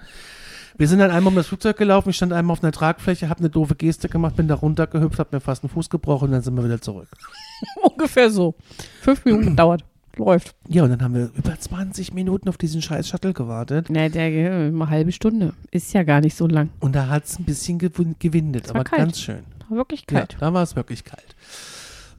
Wir 0.76 0.88
sind 0.88 0.98
dann 0.98 1.10
einmal 1.10 1.30
um 1.32 1.36
das 1.36 1.46
Flugzeug 1.46 1.76
gelaufen, 1.76 2.10
ich 2.10 2.16
stand 2.16 2.32
einmal 2.32 2.52
auf 2.54 2.62
einer 2.62 2.72
Tragfläche, 2.72 3.28
habe 3.28 3.40
eine 3.40 3.50
doofe 3.50 3.74
Geste 3.76 4.08
gemacht, 4.08 4.34
bin 4.36 4.48
da 4.48 4.54
runtergehüpft, 4.56 5.18
habe 5.20 5.36
mir 5.36 5.40
fast 5.40 5.62
einen 5.62 5.70
Fuß 5.70 5.88
gebrochen 5.88 6.26
und 6.26 6.32
dann 6.32 6.42
sind 6.42 6.56
wir 6.56 6.64
wieder 6.64 6.80
zurück. 6.80 7.08
Ungefähr 7.82 8.30
so. 8.30 8.54
Fünf 9.00 9.24
Minuten 9.24 9.54
dauert. 9.56 9.84
Läuft. 10.16 10.54
Ja, 10.68 10.84
und 10.84 10.90
dann 10.90 11.02
haben 11.02 11.14
wir 11.14 11.30
über 11.34 11.58
20 11.58 12.14
Minuten 12.14 12.48
auf 12.48 12.56
diesen 12.56 12.80
scheiß 12.80 13.08
Shuttle 13.08 13.32
gewartet 13.32 13.88
Na, 13.90 14.08
der 14.08 14.30
äh, 14.30 14.66
eine 14.68 14.88
halbe 14.88 15.10
Stunde. 15.10 15.54
Ist 15.72 15.92
ja 15.92 16.04
gar 16.04 16.20
nicht 16.20 16.36
so 16.36 16.46
lang. 16.46 16.70
und 16.78 16.94
da 16.94 17.08
hat 17.08 17.24
es 17.24 17.36
ein 17.40 17.44
bisschen 17.44 17.80
gewin- 17.80 18.14
gewindet, 18.20 18.70
aber 18.70 18.84
kalt. 18.84 19.00
ganz 19.02 19.20
schön. 19.20 19.40
War 19.68 19.78
wirklich 19.78 20.02
Ja, 20.10 20.18
kalt. 20.20 20.36
da 20.38 20.52
war 20.54 20.62
es 20.62 20.76
wirklich 20.76 21.02
kalt. 21.02 21.34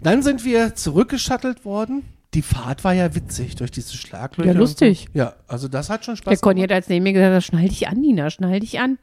Dann 0.03 0.24
sind 0.24 0.43
wir 0.43 0.75
zurückgeschattelt 0.75 1.63
worden. 1.63 2.03
Die 2.35 2.41
Fahrt 2.41 2.83
war 2.83 2.93
ja 2.93 3.15
witzig 3.15 3.55
durch 3.55 3.71
diese 3.71 3.95
Schlaglöcher. 3.95 4.51
Ja, 4.51 4.57
lustig. 4.59 5.07
So. 5.13 5.19
Ja, 5.19 5.35
also 5.47 5.69
das 5.69 5.89
hat 5.89 6.03
schon 6.03 6.15
Der 6.15 6.21
Spaß 6.21 6.41
Conny 6.41 6.59
hat 6.61 6.71
als 6.73 6.89
neben 6.89 7.03
mir 7.03 7.13
gesagt, 7.13 7.43
schnall 7.43 7.69
dich 7.69 7.87
an, 7.87 8.01
Nina, 8.01 8.29
schnall 8.29 8.59
dich 8.59 8.77
an. 8.77 8.97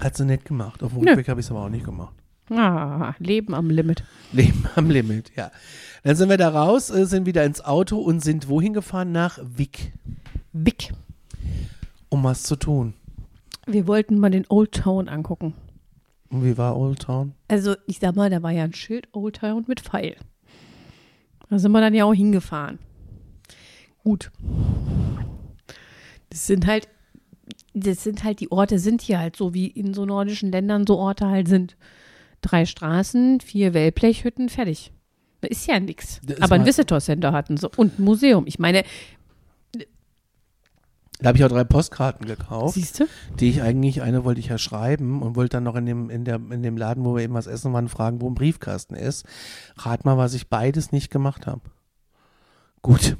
Hat 0.00 0.18
sie 0.18 0.26
nett 0.26 0.44
gemacht. 0.44 0.82
Auf 0.82 0.92
dem. 0.92 1.00
Rückweg 1.00 1.26
habe 1.28 1.40
ich 1.40 1.46
es 1.46 1.50
aber 1.50 1.64
auch 1.64 1.70
nicht 1.70 1.86
gemacht. 1.86 2.14
Ah, 2.50 3.14
Leben 3.18 3.54
am 3.54 3.70
Limit. 3.70 4.04
Leben 4.32 4.66
am 4.74 4.90
Limit, 4.90 5.32
ja. 5.34 5.50
Dann 6.02 6.14
sind 6.14 6.28
wir 6.28 6.36
da 6.36 6.50
raus, 6.50 6.90
äh, 6.90 7.06
sind 7.06 7.24
wieder 7.24 7.44
ins 7.44 7.64
Auto 7.64 7.98
und 7.98 8.20
sind 8.20 8.50
wohin 8.50 8.74
gefahren? 8.74 9.10
Nach 9.10 9.38
Wick, 9.42 9.92
Wick. 10.52 10.92
um 12.10 12.22
was 12.22 12.42
zu 12.42 12.56
tun. 12.56 12.92
Wir 13.66 13.86
wollten 13.86 14.18
mal 14.18 14.30
den 14.30 14.44
Old 14.50 14.72
Town 14.72 15.08
angucken. 15.08 15.54
Und 16.28 16.44
wie 16.44 16.58
war 16.58 16.76
Old 16.76 17.00
Town? 17.00 17.32
Also, 17.48 17.76
ich 17.86 17.98
sag 17.98 18.14
mal, 18.14 18.28
da 18.28 18.42
war 18.42 18.50
ja 18.50 18.64
ein 18.64 18.74
Schild 18.74 19.08
Old 19.12 19.36
Town 19.36 19.64
mit 19.66 19.80
Pfeil. 19.80 20.16
Da 21.50 21.58
sind 21.58 21.72
wir 21.72 21.80
dann 21.80 21.94
ja 21.94 22.04
auch 22.04 22.14
hingefahren. 22.14 22.78
Gut. 24.02 24.30
Das 26.30 26.46
sind 26.46 26.66
halt, 26.66 26.88
das 27.74 28.04
sind 28.04 28.24
halt, 28.24 28.40
die 28.40 28.50
Orte 28.50 28.78
sind 28.78 29.02
hier 29.02 29.18
halt 29.18 29.36
so, 29.36 29.54
wie 29.54 29.66
in 29.66 29.94
so 29.94 30.04
nordischen 30.04 30.52
Ländern 30.52 30.86
so 30.86 30.98
Orte 30.98 31.26
halt 31.26 31.48
sind. 31.48 31.76
Drei 32.42 32.66
Straßen, 32.66 33.40
vier 33.40 33.72
Wellblechhütten, 33.72 34.48
fertig. 34.48 34.92
Ist 35.42 35.66
ja 35.66 35.78
nichts. 35.78 36.20
Aber 36.40 36.54
ein 36.54 36.64
Visitor 36.64 37.00
Center 37.00 37.32
hatten 37.32 37.56
sie 37.56 37.68
und 37.76 37.98
ein 37.98 38.04
Museum. 38.04 38.46
Ich 38.46 38.58
meine, 38.58 38.82
Da 41.20 41.28
habe 41.28 41.38
ich 41.38 41.44
auch 41.44 41.48
drei 41.48 41.64
Postkarten 41.64 42.26
gekauft, 42.26 42.74
siehst 42.74 43.00
du? 43.00 43.04
die 43.38 43.48
ich 43.48 43.62
eigentlich, 43.62 44.02
eine 44.02 44.24
wollte 44.24 44.40
ich 44.40 44.48
ja 44.48 44.58
schreiben 44.58 45.22
und 45.22 45.36
wollte 45.36 45.56
dann 45.56 45.64
noch 45.64 45.76
in 45.76 45.86
dem, 45.86 46.10
in, 46.10 46.24
der, 46.24 46.36
in 46.50 46.62
dem 46.62 46.76
Laden, 46.76 47.04
wo 47.04 47.14
wir 47.14 47.22
eben 47.22 47.34
was 47.34 47.46
essen 47.46 47.72
waren, 47.72 47.88
fragen, 47.88 48.20
wo 48.20 48.28
ein 48.28 48.34
Briefkasten 48.34 48.94
ist. 48.94 49.24
Rat 49.76 50.04
mal, 50.04 50.18
was 50.18 50.34
ich 50.34 50.48
beides 50.48 50.92
nicht 50.92 51.10
gemacht 51.10 51.46
habe. 51.46 51.62
Gut. 52.82 53.16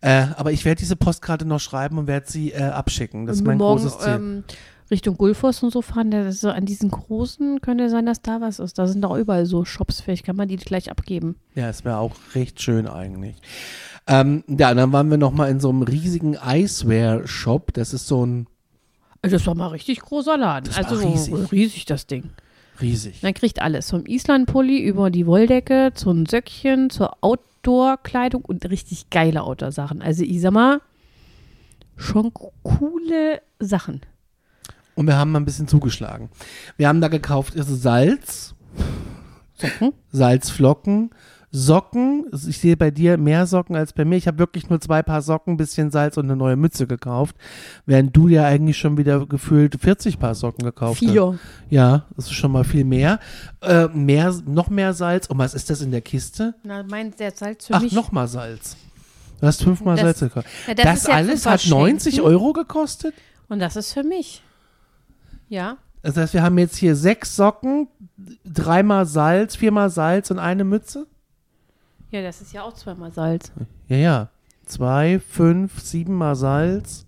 Äh, 0.00 0.28
aber 0.36 0.52
ich 0.52 0.64
werde 0.64 0.78
diese 0.78 0.96
Postkarte 0.96 1.44
noch 1.44 1.60
schreiben 1.60 1.98
und 1.98 2.06
werde 2.06 2.30
sie 2.30 2.52
äh, 2.52 2.62
abschicken. 2.62 3.26
Das 3.26 3.36
ist 3.36 3.44
mein 3.44 3.58
morgen, 3.58 3.82
großes 3.82 3.98
Ziel. 3.98 4.14
Ähm, 4.14 4.44
Richtung 4.90 5.16
Gulfos 5.16 5.62
und 5.62 5.72
so 5.72 5.82
fahren, 5.82 6.10
da 6.10 6.30
so 6.30 6.48
an 6.50 6.64
diesen 6.64 6.90
großen 6.90 7.60
könnte 7.60 7.90
sein, 7.90 8.06
dass 8.06 8.22
da 8.22 8.40
was 8.40 8.60
ist. 8.60 8.78
Da 8.78 8.86
sind 8.86 9.04
auch 9.04 9.16
überall 9.16 9.46
so 9.46 9.64
Shops, 9.64 10.00
vielleicht 10.00 10.24
kann 10.24 10.36
man 10.36 10.48
die 10.48 10.56
gleich 10.56 10.90
abgeben. 10.90 11.36
Ja, 11.54 11.68
es 11.68 11.84
wäre 11.84 11.98
auch 11.98 12.14
recht 12.34 12.62
schön 12.62 12.86
eigentlich. 12.86 13.36
Ähm, 14.06 14.44
ja, 14.46 14.72
dann 14.72 14.92
waren 14.92 15.10
wir 15.10 15.18
noch 15.18 15.32
mal 15.32 15.50
in 15.50 15.58
so 15.60 15.68
einem 15.68 15.82
riesigen 15.82 16.36
Eiswear-Shop. 16.36 17.72
Das 17.72 17.92
ist 17.92 18.06
so 18.06 18.24
ein 18.24 18.46
Also 19.22 19.36
das 19.36 19.46
war 19.46 19.54
mal 19.54 19.68
richtig 19.68 20.00
großer 20.00 20.36
Laden. 20.36 20.66
Das 20.66 20.76
also 20.76 21.06
riesig. 21.06 21.52
riesig 21.52 21.84
das 21.86 22.06
Ding. 22.06 22.30
riesig. 22.80 23.22
Man 23.22 23.34
kriegt 23.34 23.60
alles. 23.60 23.90
Vom 23.90 24.06
Islandpulli 24.06 24.78
über 24.78 25.10
die 25.10 25.26
Wolldecke, 25.26 25.92
zum 25.94 26.26
Söckchen, 26.26 26.90
zur 26.90 27.16
Outdoor-Kleidung 27.20 28.44
und 28.44 28.68
richtig 28.70 29.10
geile 29.10 29.42
Outdoor-Sachen. 29.42 30.02
Also 30.02 30.22
ich 30.22 30.40
sag 30.40 30.52
mal, 30.52 30.80
schon 31.96 32.32
coole 32.62 33.42
Sachen. 33.58 34.02
Und 34.94 35.06
wir 35.06 35.16
haben 35.16 35.32
mal 35.32 35.40
ein 35.40 35.44
bisschen 35.44 35.68
zugeschlagen. 35.68 36.30
Wir 36.76 36.88
haben 36.88 37.00
da 37.00 37.08
gekauft 37.08 37.56
also 37.56 37.74
Salz, 37.74 38.54
Socken. 39.54 39.92
Salzflocken, 40.12 41.10
Socken. 41.56 42.26
Ich 42.46 42.58
sehe 42.58 42.76
bei 42.76 42.90
dir 42.90 43.16
mehr 43.16 43.46
Socken 43.46 43.76
als 43.76 43.92
bei 43.94 44.04
mir. 44.04 44.16
Ich 44.16 44.26
habe 44.26 44.38
wirklich 44.38 44.68
nur 44.68 44.78
zwei 44.80 45.02
Paar 45.02 45.22
Socken, 45.22 45.54
ein 45.54 45.56
bisschen 45.56 45.90
Salz 45.90 46.16
und 46.18 46.26
eine 46.26 46.36
neue 46.36 46.56
Mütze 46.56 46.86
gekauft, 46.86 47.34
während 47.86 48.14
du 48.14 48.28
ja 48.28 48.44
eigentlich 48.44 48.76
schon 48.76 48.98
wieder 48.98 49.24
gefühlt 49.26 49.80
40 49.80 50.18
Paar 50.18 50.34
Socken 50.34 50.64
gekauft 50.64 51.00
hast. 51.00 51.10
Vier. 51.10 51.38
Ja, 51.70 52.04
das 52.14 52.26
ist 52.26 52.34
schon 52.34 52.52
mal 52.52 52.64
viel 52.64 52.84
mehr. 52.84 53.18
Äh, 53.62 53.88
mehr, 53.88 54.34
noch 54.46 54.68
mehr 54.68 54.92
Salz. 54.92 55.28
Und 55.28 55.38
was 55.38 55.54
ist 55.54 55.70
das 55.70 55.80
in 55.80 55.90
der 55.90 56.02
Kiste? 56.02 56.54
Na, 56.62 56.82
meint 56.82 57.18
der 57.20 57.30
Salz 57.32 57.66
für 57.68 57.74
Ach, 57.74 57.80
mich. 57.82 57.92
nochmal 57.92 58.28
Salz. 58.28 58.76
Du 59.40 59.46
hast 59.46 59.62
fünfmal 59.62 59.96
Das- 59.96 60.04
Salz 60.04 60.20
gekauft. 60.20 60.46
Ja, 60.66 60.74
Das, 60.74 61.06
ja 61.06 61.14
alles 61.14 61.46
hat 61.46 61.66
90 61.66 62.16
Verschenken. 62.16 62.20
Euro 62.30 62.52
gekostet? 62.52 63.14
Und 63.48 63.60
das 63.60 63.76
ist 63.76 63.92
für 63.94 64.02
mich. 64.02 64.42
Ja. 65.48 65.78
Das 66.02 66.16
heißt, 66.16 66.34
wir 66.34 66.42
haben 66.42 66.58
jetzt 66.58 66.76
hier 66.76 66.94
sechs 66.96 67.34
Socken, 67.34 67.88
dreimal 68.44 69.06
Salz, 69.06 69.56
viermal 69.56 69.90
Salz 69.90 70.30
und 70.30 70.38
eine 70.38 70.64
Mütze? 70.64 71.06
Ja, 72.10 72.22
das 72.22 72.40
ist 72.40 72.52
ja 72.52 72.62
auch 72.62 72.72
zweimal 72.74 73.12
Salz. 73.12 73.52
Ja, 73.88 73.96
ja. 73.96 74.28
Zwei, 74.64 75.20
fünf, 75.20 75.80
siebenmal 75.80 76.34
Salz. 76.34 77.06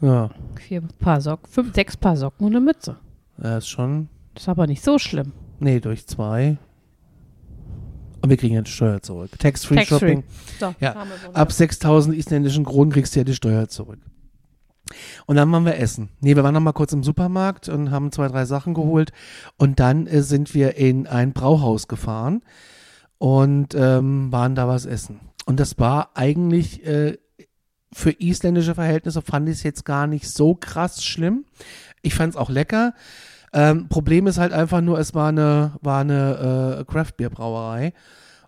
Ja, 0.00 0.30
Vier 0.56 0.82
Paar 1.00 1.20
Socken, 1.20 1.50
fünf, 1.50 1.74
sechs 1.74 1.96
Paar 1.96 2.16
Socken 2.16 2.46
und 2.46 2.52
eine 2.52 2.64
Mütze. 2.64 2.96
das 3.36 3.64
ist 3.64 3.68
schon. 3.68 4.08
Das 4.34 4.44
ist 4.44 4.48
aber 4.48 4.66
nicht 4.66 4.84
so 4.84 4.98
schlimm. 4.98 5.32
Nee, 5.58 5.80
durch 5.80 6.06
zwei. 6.06 6.56
Und 8.22 8.30
wir 8.30 8.36
kriegen 8.36 8.54
ja 8.54 8.62
die 8.62 8.70
Steuer 8.70 9.02
zurück. 9.02 9.30
Tax-Free 9.38 9.76
Tax-free. 9.76 9.98
Shopping. 9.98 10.24
So, 10.60 10.74
Ja, 10.80 10.94
Ab 11.32 11.52
6000 11.52 12.16
isländischen 12.16 12.64
Kronen 12.64 12.92
kriegst 12.92 13.14
du 13.14 13.20
ja 13.20 13.24
die 13.24 13.34
Steuer 13.34 13.68
zurück. 13.68 13.98
Und 15.26 15.36
dann 15.36 15.50
waren 15.52 15.64
wir 15.64 15.78
essen. 15.78 16.08
Nee, 16.20 16.34
wir 16.36 16.44
waren 16.44 16.54
noch 16.54 16.60
mal 16.60 16.72
kurz 16.72 16.92
im 16.92 17.02
Supermarkt 17.02 17.68
und 17.68 17.90
haben 17.90 18.10
zwei, 18.12 18.28
drei 18.28 18.44
Sachen 18.44 18.74
geholt. 18.74 19.12
Und 19.56 19.80
dann 19.80 20.06
äh, 20.06 20.22
sind 20.22 20.54
wir 20.54 20.76
in 20.76 21.06
ein 21.06 21.32
Brauhaus 21.32 21.88
gefahren 21.88 22.42
und 23.18 23.74
ähm, 23.74 24.32
waren 24.32 24.54
da 24.54 24.68
was 24.68 24.86
essen. 24.86 25.20
Und 25.46 25.60
das 25.60 25.78
war 25.78 26.10
eigentlich 26.14 26.84
äh, 26.86 27.18
für 27.92 28.10
isländische 28.10 28.74
Verhältnisse 28.74 29.22
fand 29.22 29.48
ich 29.48 29.56
es 29.56 29.62
jetzt 29.62 29.84
gar 29.84 30.06
nicht 30.06 30.28
so 30.28 30.54
krass 30.54 31.04
schlimm. 31.04 31.44
Ich 32.02 32.14
fand 32.14 32.34
es 32.34 32.36
auch 32.36 32.50
lecker. 32.50 32.94
Ähm, 33.52 33.88
Problem 33.88 34.26
ist 34.26 34.38
halt 34.38 34.52
einfach 34.52 34.82
nur, 34.82 34.98
es 34.98 35.14
war 35.14 35.30
eine, 35.30 35.72
war 35.80 36.02
eine 36.02 36.78
äh, 36.80 36.84
Craft-Bier-Brauerei. 36.84 37.94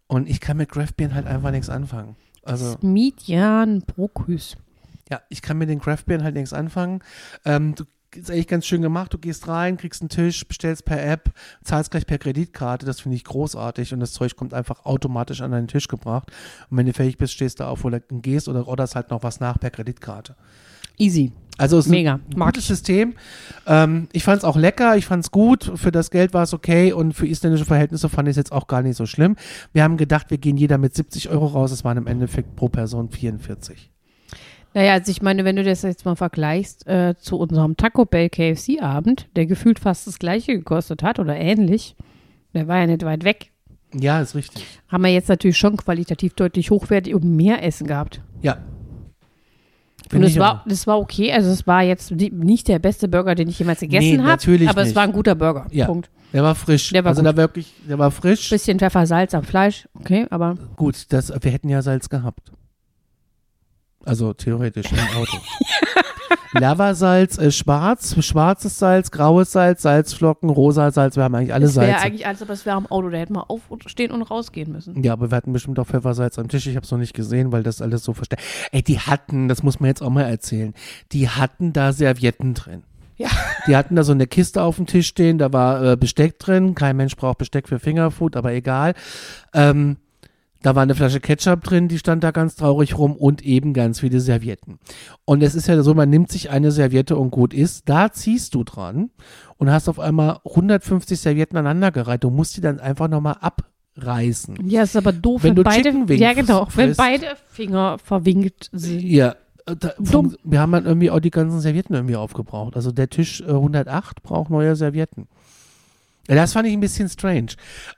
Und 0.06 0.28
ich 0.28 0.40
kann 0.40 0.56
mit 0.56 0.70
Craft-Bieren 0.70 1.14
halt 1.14 1.26
einfach 1.26 1.50
nichts 1.52 1.70
anfangen. 1.70 2.16
Also. 2.42 2.76
Smiedjan 2.78 3.82
Brokhus. 3.82 4.56
Ja, 5.10 5.20
ich 5.28 5.42
kann 5.42 5.58
mit 5.58 5.68
den 5.68 5.80
Craftbeeren 5.80 6.22
halt 6.22 6.34
nichts 6.34 6.52
anfangen. 6.52 7.00
Ähm, 7.44 7.74
du, 7.74 7.84
ist 8.16 8.30
eigentlich 8.30 8.48
ganz 8.48 8.66
schön 8.66 8.82
gemacht. 8.82 9.12
Du 9.12 9.18
gehst 9.18 9.48
rein, 9.48 9.76
kriegst 9.76 10.02
einen 10.02 10.08
Tisch, 10.08 10.46
bestellst 10.46 10.84
per 10.84 11.04
App, 11.04 11.32
zahlst 11.64 11.90
gleich 11.90 12.06
per 12.06 12.18
Kreditkarte. 12.18 12.86
Das 12.86 13.00
finde 13.00 13.16
ich 13.16 13.24
großartig 13.24 13.92
und 13.92 14.00
das 14.00 14.12
Zeug 14.12 14.36
kommt 14.36 14.54
einfach 14.54 14.84
automatisch 14.84 15.40
an 15.40 15.52
deinen 15.52 15.68
Tisch 15.68 15.88
gebracht. 15.88 16.30
Und 16.70 16.76
wenn 16.76 16.86
du 16.86 16.92
fertig 16.92 17.18
bist, 17.18 17.32
stehst 17.32 17.60
du 17.60 17.64
auf 17.64 17.84
oder 17.84 18.00
gehst 18.00 18.48
oder 18.48 18.66
orderst 18.66 18.96
halt 18.96 19.10
noch 19.10 19.22
was 19.22 19.40
nach 19.40 19.58
per 19.58 19.70
Kreditkarte. 19.70 20.36
Easy. 20.98 21.32
Also 21.56 21.78
es 21.78 21.86
ist 21.86 21.90
Mega. 21.90 22.14
ein 22.14 22.22
Mag 22.36 22.54
gutes 22.54 22.66
System. 22.66 23.14
Ähm, 23.66 24.08
ich 24.12 24.24
fand 24.24 24.38
es 24.38 24.44
auch 24.44 24.56
lecker, 24.56 24.96
ich 24.96 25.04
fand 25.04 25.24
es 25.24 25.30
gut. 25.30 25.72
Für 25.74 25.92
das 25.92 26.10
Geld 26.10 26.32
war 26.32 26.44
es 26.44 26.54
okay 26.54 26.92
und 26.92 27.12
für 27.12 27.26
isländische 27.26 27.66
Verhältnisse 27.66 28.08
fand 28.08 28.28
ich 28.28 28.32
es 28.32 28.36
jetzt 28.36 28.52
auch 28.52 28.66
gar 28.66 28.82
nicht 28.82 28.96
so 28.96 29.04
schlimm. 29.04 29.36
Wir 29.74 29.82
haben 29.82 29.98
gedacht, 29.98 30.30
wir 30.30 30.38
gehen 30.38 30.56
jeder 30.56 30.78
mit 30.78 30.94
70 30.94 31.28
Euro 31.28 31.46
raus. 31.46 31.70
Es 31.70 31.84
waren 31.84 31.98
im 31.98 32.06
Endeffekt 32.06 32.56
pro 32.56 32.68
Person 32.70 33.10
44. 33.10 33.90
Naja, 34.74 34.92
also 34.92 35.10
ich 35.10 35.20
meine, 35.20 35.44
wenn 35.44 35.56
du 35.56 35.64
das 35.64 35.82
jetzt 35.82 36.04
mal 36.04 36.14
vergleichst 36.16 36.86
äh, 36.86 37.14
zu 37.18 37.36
unserem 37.38 37.76
Taco 37.76 38.04
Bell 38.04 38.28
KFC-Abend, 38.30 39.26
der 39.34 39.46
gefühlt 39.46 39.78
fast 39.80 40.06
das 40.06 40.18
gleiche 40.18 40.52
gekostet 40.52 41.02
hat 41.02 41.18
oder 41.18 41.36
ähnlich, 41.36 41.96
der 42.54 42.68
war 42.68 42.78
ja 42.78 42.86
nicht 42.86 43.04
weit 43.04 43.24
weg, 43.24 43.50
Ja, 43.94 44.20
ist 44.20 44.34
richtig. 44.36 44.64
haben 44.88 45.02
wir 45.02 45.10
jetzt 45.12 45.28
natürlich 45.28 45.58
schon 45.58 45.76
qualitativ 45.76 46.34
deutlich 46.34 46.70
hochwertig 46.70 47.14
und 47.14 47.24
mehr 47.24 47.64
Essen 47.64 47.86
gehabt. 47.88 48.20
Ja. 48.42 48.58
Und 50.04 50.10
Finde 50.12 50.26
es 50.28 50.38
war, 50.38 50.64
das 50.66 50.86
war 50.86 50.98
okay. 50.98 51.32
Also 51.32 51.50
es 51.50 51.66
war 51.66 51.82
jetzt 51.82 52.10
ni- 52.10 52.30
nicht 52.30 52.66
der 52.68 52.78
beste 52.80 53.06
Burger, 53.08 53.34
den 53.34 53.48
ich 53.48 53.58
jemals 53.58 53.80
gegessen 53.80 54.10
Nee, 54.12 54.18
habe. 54.18 54.28
natürlich 54.28 54.68
Aber 54.68 54.80
es 54.82 54.88
nicht. 54.88 54.96
war 54.96 55.04
ein 55.04 55.12
guter 55.12 55.34
Burger. 55.34 55.66
Ja. 55.70 55.86
Punkt. 55.86 56.10
Der 56.32 56.42
war 56.42 56.54
frisch. 56.54 56.90
Der 56.90 57.04
war 57.04 57.10
also 57.10 57.22
gut. 57.22 57.26
der 57.28 57.36
wirklich, 57.36 57.72
der 57.88 57.98
war 57.98 58.10
frisch. 58.10 58.50
Bisschen 58.50 58.78
Pfeffer, 58.78 59.06
Salz 59.06 59.34
am 59.34 59.42
Fleisch. 59.44 59.88
Okay, 59.94 60.26
aber 60.30 60.54
Gut, 60.76 61.06
das, 61.12 61.32
wir 61.40 61.50
hätten 61.50 61.68
ja 61.68 61.82
Salz 61.82 62.08
gehabt. 62.08 62.50
Also 64.04 64.32
theoretisch 64.32 64.90
im 64.92 64.98
Auto. 65.16 65.36
Lavasalz, 66.52 67.38
äh, 67.38 67.52
schwarz, 67.52 68.16
schwarzes 68.24 68.78
Salz, 68.78 69.10
graues 69.10 69.52
Salz, 69.52 69.82
Salzflocken, 69.82 70.50
rosa 70.50 70.90
Salz, 70.90 71.16
wir 71.16 71.22
haben 71.22 71.34
eigentlich 71.34 71.54
alle 71.54 71.66
es 71.66 71.76
wäre 71.76 71.86
Salze. 71.92 72.04
eigentlich 72.04 72.26
alles, 72.26 72.42
aber 72.42 72.52
es 72.52 72.66
wäre 72.66 72.76
am 72.76 72.86
Auto. 72.86 73.08
Da 73.08 73.18
hätten 73.18 73.34
wir 73.34 73.50
aufstehen 73.50 74.10
und 74.10 74.22
rausgehen 74.22 74.72
müssen. 74.72 75.02
Ja, 75.02 75.12
aber 75.12 75.30
wir 75.30 75.36
hatten 75.36 75.52
bestimmt 75.52 75.78
auch 75.78 75.86
Pfeffersalz 75.86 76.38
am 76.38 76.48
Tisch. 76.48 76.66
Ich 76.66 76.74
habe 76.76 76.84
es 76.84 76.90
noch 76.90 76.98
nicht 76.98 77.14
gesehen, 77.14 77.52
weil 77.52 77.62
das 77.62 77.80
alles 77.80 78.02
so 78.02 78.12
versteckt. 78.14 78.42
Ey, 78.72 78.82
die 78.82 78.98
hatten, 78.98 79.48
das 79.48 79.62
muss 79.62 79.78
man 79.78 79.88
jetzt 79.88 80.02
auch 80.02 80.10
mal 80.10 80.22
erzählen, 80.22 80.74
die 81.12 81.28
hatten 81.28 81.72
da 81.72 81.92
Servietten 81.92 82.54
drin. 82.54 82.82
Ja. 83.16 83.28
Die 83.66 83.76
hatten 83.76 83.96
da 83.96 84.02
so 84.02 84.12
eine 84.12 84.26
Kiste 84.26 84.62
auf 84.62 84.76
dem 84.76 84.86
Tisch 84.86 85.06
stehen, 85.08 85.36
da 85.36 85.52
war 85.52 85.92
äh, 85.92 85.96
Besteck 85.96 86.38
drin. 86.38 86.74
Kein 86.74 86.96
Mensch 86.96 87.14
braucht 87.16 87.38
Besteck 87.38 87.68
für 87.68 87.78
Fingerfood, 87.78 88.34
aber 88.34 88.52
egal. 88.52 88.94
Ähm, 89.52 89.98
da 90.62 90.74
war 90.74 90.82
eine 90.82 90.94
Flasche 90.94 91.20
Ketchup 91.20 91.62
drin, 91.64 91.88
die 91.88 91.98
stand 91.98 92.22
da 92.22 92.30
ganz 92.30 92.56
traurig 92.56 92.98
rum 92.98 93.16
und 93.16 93.42
eben 93.42 93.72
ganz 93.72 94.00
viele 94.00 94.20
Servietten. 94.20 94.78
Und 95.24 95.42
es 95.42 95.54
ist 95.54 95.68
ja 95.68 95.82
so, 95.82 95.94
man 95.94 96.10
nimmt 96.10 96.30
sich 96.30 96.50
eine 96.50 96.70
Serviette 96.70 97.16
und 97.16 97.30
gut 97.30 97.54
ist, 97.54 97.88
da 97.88 98.12
ziehst 98.12 98.54
du 98.54 98.64
dran 98.64 99.10
und 99.56 99.70
hast 99.70 99.88
auf 99.88 99.98
einmal 99.98 100.38
150 100.44 101.18
Servietten 101.18 101.56
aneinandergereiht. 101.56 102.24
Du 102.24 102.30
musst 102.30 102.56
die 102.56 102.60
dann 102.60 102.78
einfach 102.78 103.08
nochmal 103.08 103.36
abreißen. 103.40 104.68
Ja, 104.68 104.82
ist 104.82 104.96
aber 104.96 105.12
doof, 105.12 105.42
Wenn 105.42 105.50
wenn, 105.50 105.56
du 105.56 105.62
beide, 105.64 106.14
ja 106.14 106.32
genau, 106.34 106.66
wenn 106.74 106.88
frisst. 106.88 106.98
beide 106.98 107.26
Finger 107.48 107.98
verwinkt 107.98 108.68
sind. 108.72 109.02
Ja, 109.02 109.36
äh, 109.66 109.76
da, 109.76 109.92
Dumm. 109.98 110.36
wir 110.44 110.60
haben 110.60 110.72
dann 110.72 110.86
irgendwie 110.86 111.10
auch 111.10 111.20
die 111.20 111.30
ganzen 111.30 111.60
Servietten 111.60 111.94
irgendwie 111.94 112.16
aufgebraucht. 112.16 112.76
Also 112.76 112.92
der 112.92 113.08
Tisch 113.08 113.40
äh, 113.40 113.50
108 113.50 114.22
braucht 114.22 114.50
neue 114.50 114.76
Servietten. 114.76 115.28
Ja, 116.30 116.36
das 116.36 116.52
fand 116.52 116.68
ich 116.68 116.72
ein 116.72 116.80
bisschen 116.80 117.08
strange. 117.08 117.48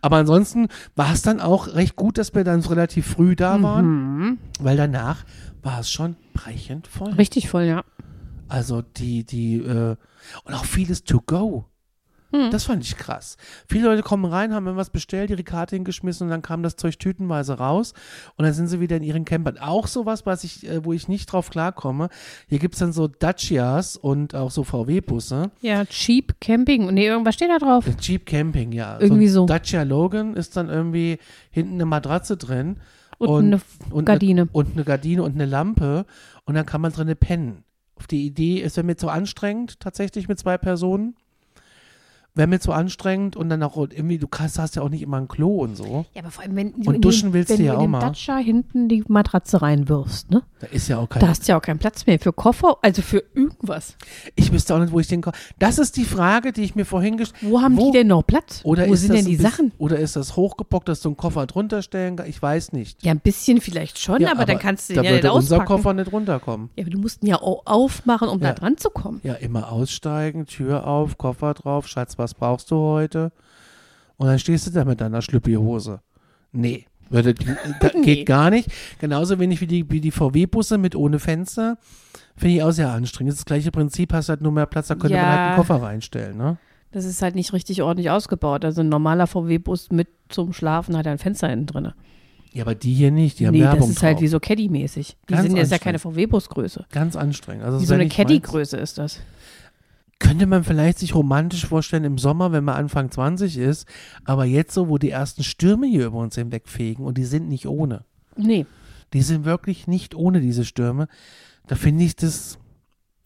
Aber 0.00 0.16
ansonsten 0.16 0.68
war 0.96 1.12
es 1.12 1.20
dann 1.20 1.38
auch 1.38 1.74
recht 1.74 1.96
gut, 1.96 2.16
dass 2.16 2.34
wir 2.34 2.44
dann 2.44 2.60
relativ 2.60 3.06
früh 3.06 3.36
da 3.36 3.62
waren, 3.62 4.16
Mhm. 4.16 4.38
weil 4.58 4.78
danach 4.78 5.24
war 5.62 5.78
es 5.80 5.90
schon 5.90 6.16
brechend 6.32 6.86
voll. 6.86 7.12
Richtig 7.12 7.50
voll, 7.50 7.64
ja. 7.64 7.84
Also 8.48 8.80
die, 8.80 9.24
die, 9.24 9.56
äh, 9.56 9.96
und 10.44 10.54
auch 10.54 10.64
vieles 10.64 11.04
to 11.04 11.20
go. 11.20 11.66
Hm. 12.32 12.50
Das 12.50 12.64
fand 12.64 12.82
ich 12.84 12.96
krass. 12.96 13.36
Viele 13.68 13.88
Leute 13.88 14.02
kommen 14.02 14.24
rein, 14.24 14.54
haben 14.54 14.66
irgendwas 14.66 14.90
bestellt, 14.90 15.30
ihre 15.30 15.44
Karte 15.44 15.76
hingeschmissen 15.76 16.26
und 16.26 16.30
dann 16.30 16.42
kam 16.42 16.62
das 16.62 16.76
Zeug 16.76 16.98
tütenweise 16.98 17.54
raus 17.54 17.92
und 18.36 18.44
dann 18.44 18.54
sind 18.54 18.68
sie 18.68 18.80
wieder 18.80 18.96
in 18.96 19.02
ihren 19.02 19.24
Campern. 19.24 19.58
Auch 19.58 19.86
sowas, 19.86 20.24
was 20.26 20.42
ich, 20.44 20.66
äh, 20.68 20.84
wo 20.84 20.92
ich 20.92 21.08
nicht 21.08 21.26
drauf 21.26 21.50
klarkomme. 21.50 22.08
Hier 22.48 22.58
gibt 22.58 22.74
es 22.74 22.80
dann 22.80 22.92
so 22.92 23.06
Dacias 23.08 23.96
und 23.96 24.34
auch 24.34 24.50
so 24.50 24.64
VW-Busse. 24.64 25.50
Ja, 25.60 25.84
Cheap 25.84 26.40
Camping. 26.40 26.92
Nee, 26.94 27.06
irgendwas 27.06 27.34
steht 27.34 27.50
da 27.50 27.58
drauf. 27.58 27.84
Jeep 28.00 28.26
Camping, 28.26 28.72
ja. 28.72 28.98
Irgendwie 29.00 29.28
so. 29.28 29.42
so. 29.42 29.46
Dacia 29.46 29.82
Logan 29.82 30.34
ist 30.34 30.56
dann 30.56 30.68
irgendwie 30.68 31.18
hinten 31.50 31.74
eine 31.74 31.86
Matratze 31.86 32.36
drin 32.36 32.78
Und, 33.18 33.28
Und- 33.28 33.44
eine 33.44 33.60
und 33.90 34.04
Gardine. 34.04 34.40
Eine, 34.42 34.50
und 34.52 34.72
eine 34.74 34.84
Gardine 34.84 35.22
und 35.22 35.34
eine 35.34 35.46
Lampe 35.46 36.06
und 36.44 36.54
dann 36.54 36.66
kann 36.66 36.80
man 36.80 36.92
drinnen 36.92 37.16
pennen. 37.16 37.64
Auf 37.96 38.06
die 38.06 38.26
Idee 38.26 38.58
ist 38.60 38.76
wäre 38.76 38.86
mir 38.86 38.96
zu 38.96 39.08
anstrengend, 39.08 39.78
tatsächlich 39.80 40.26
mit 40.28 40.38
zwei 40.38 40.58
Personen. 40.58 41.14
Wäre 42.34 42.48
mir 42.48 42.60
zu 42.60 42.72
anstrengend 42.72 43.36
und 43.36 43.50
dann 43.50 43.62
auch 43.62 43.76
irgendwie, 43.76 44.16
du 44.16 44.26
kannst, 44.26 44.58
hast 44.58 44.74
ja 44.76 44.80
auch 44.82 44.88
nicht 44.88 45.02
immer 45.02 45.18
ein 45.18 45.28
Klo 45.28 45.58
und 45.62 45.76
so. 45.76 46.06
Ja, 46.14 46.22
aber 46.22 46.30
vor 46.30 46.42
allem, 46.42 46.56
wenn 46.56 46.72
du 46.72 46.88
Und 46.88 46.94
in 46.94 47.00
duschen 47.02 47.28
den, 47.28 47.32
willst 47.34 47.50
wenn 47.50 47.58
du 47.58 47.64
ja 47.64 47.72
in 47.74 47.78
auch 47.78 47.82
den 47.82 47.90
mal. 47.90 48.00
Dacia 48.00 48.38
hinten 48.38 48.88
die 48.88 49.04
Matratze 49.06 49.60
reinwirfst, 49.60 50.30
ne? 50.30 50.42
Da 50.60 50.68
ist 50.68 50.88
ja 50.88 50.96
auch 50.96 51.10
kein. 51.10 51.20
Da 51.20 51.28
hast 51.28 51.46
du 51.46 51.52
ja 51.52 51.58
auch 51.58 51.62
keinen 51.62 51.78
Platz 51.78 52.06
mehr 52.06 52.18
für 52.18 52.32
Koffer, 52.32 52.78
also 52.80 53.02
für 53.02 53.22
irgendwas. 53.34 53.96
ich 54.34 54.50
wüsste 54.50 54.74
auch 54.74 54.78
nicht, 54.78 54.92
wo 54.94 55.00
ich 55.00 55.08
den. 55.08 55.20
Ko- 55.20 55.32
Das 55.58 55.78
ist 55.78 55.98
die 55.98 56.04
Frage, 56.06 56.52
die 56.52 56.62
ich 56.62 56.74
mir 56.74 56.86
vorhin 56.86 57.18
gestellt 57.18 57.42
Wo 57.52 57.60
haben 57.60 57.76
Wo- 57.76 57.90
die 57.92 57.98
denn 57.98 58.06
noch 58.06 58.22
Platz? 58.22 58.62
Oder 58.64 58.88
Wo 58.88 58.94
sind 58.94 59.12
denn 59.12 59.26
die 59.26 59.36
bisschen- 59.36 59.50
Sachen? 59.50 59.72
Oder 59.76 59.98
ist 59.98 60.16
das 60.16 60.34
hochgebockt, 60.34 60.88
dass 60.88 61.02
du 61.02 61.10
einen 61.10 61.18
Koffer 61.18 61.46
drunter 61.46 61.82
stellen 61.82 62.16
kannst? 62.16 62.30
Ich 62.30 62.40
weiß 62.40 62.72
nicht. 62.72 63.04
Ja, 63.04 63.10
ein 63.12 63.20
bisschen 63.20 63.60
vielleicht 63.60 63.98
schon, 63.98 64.22
Ja, 64.22 64.32
aber, 64.32 64.46
dann 64.46 64.58
kannst 64.58 64.88
du 64.88 64.94
da 64.94 65.02
den 65.02 65.04
ja 65.10 65.12
nicht 65.16 65.24
würde 65.24 65.34
unser 65.36 65.56
auspacken. 65.56 65.68
Koffer 65.82 65.92
nicht 65.94 66.10
runterkommen. 66.12 66.70
Ja, 66.76 66.84
aber 66.84 66.90
du 66.92 66.98
musst 66.98 67.22
ihn 67.22 67.26
ja 67.26 67.42
auch 67.42 67.60
aufmachen, 67.66 68.28
um 68.28 68.40
Ja. 68.40 68.48
da 68.48 68.54
dran 68.54 68.78
zu 68.78 68.88
kommen. 68.88 69.20
Ja, 69.22 69.34
immer 69.34 69.70
aussteigen, 69.70 70.46
Tür 70.46 70.86
auf, 70.86 71.18
Koffer 71.18 71.52
drauf, 71.52 71.86
Schatz, 71.88 72.16
was 72.22 72.34
brauchst 72.34 72.70
du 72.70 72.76
heute? 72.76 73.32
Und 74.16 74.28
dann 74.28 74.38
stehst 74.38 74.66
du 74.66 74.70
da 74.70 74.84
mit 74.84 75.00
deiner 75.00 75.20
Schlüppi-Hose. 75.22 76.00
Nee, 76.52 76.86
würde, 77.10 77.34
Nee. 77.94 78.00
geht 78.02 78.26
gar 78.26 78.50
nicht. 78.50 78.68
Genauso 79.00 79.38
wenig 79.38 79.60
wie 79.60 79.66
die, 79.66 79.90
wie 79.90 80.00
die 80.00 80.10
VW-Busse 80.10 80.78
mit 80.78 80.94
ohne 80.96 81.18
Fenster. 81.18 81.76
Finde 82.36 82.56
ich 82.56 82.62
auch 82.62 82.70
sehr 82.70 82.90
anstrengend. 82.90 83.30
Das 83.32 83.38
ist 83.38 83.40
das 83.42 83.46
gleiche 83.46 83.70
Prinzip, 83.70 84.12
hast 84.12 84.28
halt 84.28 84.40
nur 84.40 84.52
mehr 84.52 84.66
Platz, 84.66 84.88
da 84.88 84.94
könnte 84.94 85.16
man 85.16 85.24
Ja. 85.24 85.30
halt 85.30 85.38
einen 85.48 85.56
Koffer 85.56 85.82
reinstellen, 85.82 86.36
ne? 86.36 86.56
Das 86.92 87.04
ist 87.06 87.22
halt 87.22 87.34
nicht 87.34 87.52
richtig 87.54 87.82
ordentlich 87.82 88.10
ausgebaut. 88.10 88.64
Also 88.64 88.82
ein 88.82 88.88
normaler 88.88 89.26
VW-Bus 89.26 89.90
mit 89.90 90.08
zum 90.28 90.52
Schlafen 90.52 90.96
hat 90.96 91.06
ein 91.06 91.18
Fenster 91.18 91.48
hinten 91.48 91.66
drin. 91.66 91.92
Ja, 92.52 92.64
aber 92.64 92.74
die 92.74 92.92
hier 92.92 93.10
nicht, 93.10 93.38
die 93.40 93.46
haben 93.46 93.54
Nee, 93.54 93.62
Werbung 93.62 93.80
das 93.80 93.90
ist 93.96 94.02
halt 94.02 94.16
drauf. 94.16 94.22
wie 94.22 94.28
so 94.28 94.38
Caddy-mäßig. 94.38 95.16
Die 95.28 95.32
Ganz 95.32 95.46
sind 95.46 95.56
jetzt 95.56 95.72
ja 95.72 95.78
keine 95.78 95.98
VW-Busgröße. 95.98 96.84
Ganz 96.92 97.16
anstrengend. 97.16 97.64
Also 97.64 97.80
Wie 97.80 97.86
so 97.86 97.94
eine. 97.94 98.08
Caddy-Größe 98.08 98.76
ist 98.76 98.98
das. 98.98 99.20
Könnte 100.22 100.46
man 100.46 100.62
vielleicht 100.62 101.00
sich 101.00 101.16
romantisch 101.16 101.66
vorstellen 101.66 102.04
im 102.04 102.16
Sommer, 102.16 102.52
wenn 102.52 102.62
man 102.62 102.76
Anfang 102.76 103.10
20 103.10 103.58
ist, 103.58 103.88
aber 104.24 104.44
jetzt 104.44 104.72
so, 104.72 104.88
wo 104.88 104.96
die 104.96 105.10
ersten 105.10 105.42
Stürme 105.42 105.88
hier 105.88 106.06
über 106.06 106.18
uns 106.18 106.36
hinwegfegen 106.36 107.04
und 107.04 107.18
die 107.18 107.24
sind 107.24 107.48
nicht 107.48 107.66
ohne. 107.66 108.04
Nee. 108.36 108.64
Die 109.14 109.22
sind 109.22 109.44
wirklich 109.44 109.88
nicht 109.88 110.14
ohne 110.14 110.40
diese 110.40 110.64
Stürme. 110.64 111.08
Da 111.66 111.74
finde 111.74 112.04
ich 112.04 112.14
das 112.14 112.58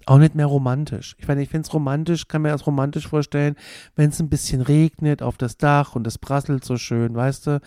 auch 0.06 0.16
nicht 0.16 0.34
mehr 0.34 0.46
romantisch. 0.46 1.16
Ich 1.18 1.28
meine, 1.28 1.42
ich 1.42 1.50
finde 1.50 1.66
es 1.66 1.74
romantisch, 1.74 2.28
kann 2.28 2.40
mir 2.40 2.48
das 2.48 2.66
romantisch 2.66 3.08
vorstellen, 3.08 3.56
wenn 3.94 4.08
es 4.08 4.18
ein 4.18 4.30
bisschen 4.30 4.62
regnet 4.62 5.20
auf 5.20 5.36
das 5.36 5.58
Dach 5.58 5.96
und 5.96 6.06
es 6.06 6.16
prasselt 6.16 6.64
so 6.64 6.78
schön, 6.78 7.14
weißt 7.14 7.46
du. 7.46 7.60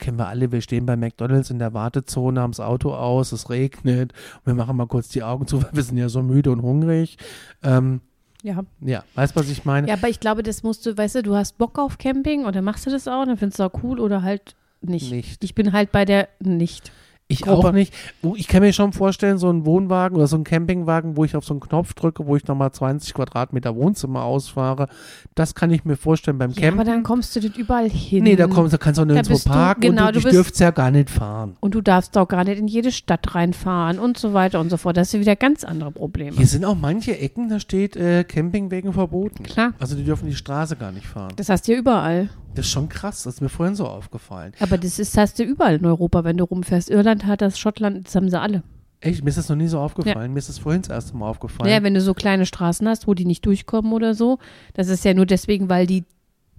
Kennen 0.00 0.18
wir 0.18 0.26
alle, 0.26 0.50
wir 0.50 0.62
stehen 0.62 0.84
bei 0.84 0.96
McDonalds 0.96 1.50
in 1.50 1.60
der 1.60 1.74
Wartezone, 1.74 2.40
haben 2.40 2.52
das 2.52 2.60
Auto 2.60 2.92
aus, 2.92 3.30
es 3.30 3.50
regnet, 3.50 4.12
wir 4.44 4.54
machen 4.54 4.76
mal 4.76 4.86
kurz 4.86 5.08
die 5.08 5.22
Augen 5.22 5.46
zu, 5.46 5.62
weil 5.62 5.70
wir 5.72 5.82
sind 5.84 5.96
ja 5.96 6.08
so 6.08 6.22
müde 6.24 6.50
und 6.50 6.62
hungrig. 6.62 7.18
Ähm, 7.62 8.00
Ja. 8.42 8.64
ja, 8.80 9.02
weißt 9.14 9.34
du, 9.34 9.40
was 9.40 9.50
ich 9.50 9.64
meine? 9.64 9.88
Ja, 9.88 9.94
aber 9.94 10.08
ich 10.08 10.20
glaube, 10.20 10.42
das 10.42 10.62
musst 10.62 10.86
du, 10.86 10.96
weißt 10.96 11.16
du, 11.16 11.22
du 11.22 11.34
hast 11.34 11.58
Bock 11.58 11.78
auf 11.78 11.98
Camping 11.98 12.44
und 12.44 12.54
dann 12.54 12.64
machst 12.64 12.86
du 12.86 12.90
das 12.90 13.08
auch, 13.08 13.24
dann 13.24 13.36
findest 13.36 13.58
du 13.58 13.64
auch 13.64 13.82
cool 13.82 13.98
oder 13.98 14.22
halt 14.22 14.54
nicht. 14.80 15.10
Nicht. 15.10 15.42
Ich 15.42 15.54
bin 15.54 15.72
halt 15.72 15.90
bei 15.90 16.04
der 16.04 16.28
nicht. 16.40 16.92
Ich 17.30 17.42
Gruppe. 17.42 17.68
auch 17.68 17.72
nicht. 17.72 17.92
Oh, 18.22 18.32
Ich 18.38 18.48
kann 18.48 18.62
mir 18.62 18.72
schon 18.72 18.94
vorstellen, 18.94 19.36
so 19.36 19.50
einen 19.50 19.66
Wohnwagen 19.66 20.16
oder 20.16 20.26
so 20.26 20.36
einen 20.36 20.44
Campingwagen, 20.44 21.14
wo 21.18 21.26
ich 21.26 21.36
auf 21.36 21.44
so 21.44 21.52
einen 21.52 21.60
Knopf 21.60 21.92
drücke, 21.92 22.26
wo 22.26 22.36
ich 22.36 22.46
nochmal 22.46 22.72
20 22.72 23.12
Quadratmeter 23.12 23.76
Wohnzimmer 23.76 24.22
ausfahre. 24.24 24.88
Das 25.34 25.54
kann 25.54 25.70
ich 25.70 25.84
mir 25.84 25.96
vorstellen 25.96 26.38
beim 26.38 26.52
Ja, 26.52 26.62
Campen. 26.62 26.80
aber 26.80 26.90
dann 26.90 27.02
kommst 27.02 27.36
du 27.36 27.40
nicht 27.40 27.58
überall 27.58 27.90
hin. 27.90 28.24
nee, 28.24 28.34
da, 28.34 28.46
kommst, 28.46 28.72
da 28.72 28.78
kannst 28.78 28.96
du 28.96 29.02
auch 29.02 29.06
nirgendwo 29.06 29.34
bist 29.34 29.44
du- 29.44 29.50
parken 29.50 29.80
genau, 29.82 30.06
und 30.06 30.16
du 30.16 30.20
du, 30.20 30.30
dürfte 30.30 30.64
ja 30.64 30.70
gar 30.70 30.90
nicht 30.90 31.10
fahren. 31.10 31.56
Und 31.60 31.74
du 31.74 31.82
darfst 31.82 32.16
auch 32.16 32.28
gar 32.28 32.44
nicht 32.44 32.58
in 32.58 32.66
jede 32.66 32.90
Stadt 32.90 33.34
reinfahren 33.34 33.98
und 33.98 34.16
so 34.16 34.32
weiter 34.32 34.58
und 34.58 34.70
so 34.70 34.78
fort. 34.78 34.96
Das 34.96 35.10
sind 35.10 35.20
wieder 35.20 35.36
ganz 35.36 35.64
andere 35.64 35.90
Probleme. 35.92 36.34
Hier 36.34 36.46
sind 36.46 36.64
auch 36.64 36.76
manche 36.76 37.18
Ecken, 37.18 37.50
da 37.50 37.60
steht 37.60 37.94
äh, 37.94 38.24
Campingwegen 38.24 38.94
verboten. 38.94 39.42
Klar. 39.42 39.74
Also 39.78 39.96
die 39.96 40.04
dürfen 40.04 40.28
die 40.28 40.34
Straße 40.34 40.76
gar 40.76 40.92
nicht 40.92 41.06
fahren. 41.06 41.34
Das 41.36 41.50
hast 41.50 41.68
du 41.68 41.72
ja 41.72 41.78
überall. 41.78 42.30
Das 42.58 42.66
ist 42.66 42.72
schon 42.72 42.88
krass, 42.88 43.22
das 43.22 43.34
ist 43.34 43.40
mir 43.40 43.48
vorhin 43.48 43.76
so 43.76 43.86
aufgefallen. 43.86 44.52
Aber 44.58 44.78
das 44.78 44.98
ist, 44.98 45.16
hast 45.16 45.38
du 45.38 45.44
überall 45.44 45.76
in 45.76 45.86
Europa, 45.86 46.24
wenn 46.24 46.36
du 46.36 46.42
rumfährst. 46.42 46.90
Irland 46.90 47.24
hat 47.24 47.40
das, 47.40 47.56
Schottland, 47.56 48.04
das 48.04 48.16
haben 48.16 48.28
sie 48.28 48.40
alle. 48.40 48.64
Echt, 49.00 49.22
mir 49.22 49.30
ist 49.30 49.38
das 49.38 49.48
noch 49.48 49.54
nie 49.54 49.68
so 49.68 49.78
aufgefallen. 49.78 50.32
Mir 50.32 50.40
ist 50.40 50.48
das 50.48 50.58
vorhin 50.58 50.82
das 50.82 50.90
erste 50.90 51.16
Mal 51.16 51.28
aufgefallen. 51.28 51.70
Naja, 51.70 51.84
wenn 51.84 51.94
du 51.94 52.00
so 52.00 52.14
kleine 52.14 52.46
Straßen 52.46 52.88
hast, 52.88 53.06
wo 53.06 53.14
die 53.14 53.26
nicht 53.26 53.46
durchkommen 53.46 53.92
oder 53.92 54.12
so, 54.12 54.40
das 54.74 54.88
ist 54.88 55.04
ja 55.04 55.14
nur 55.14 55.24
deswegen, 55.24 55.68
weil 55.68 55.86
die 55.86 56.04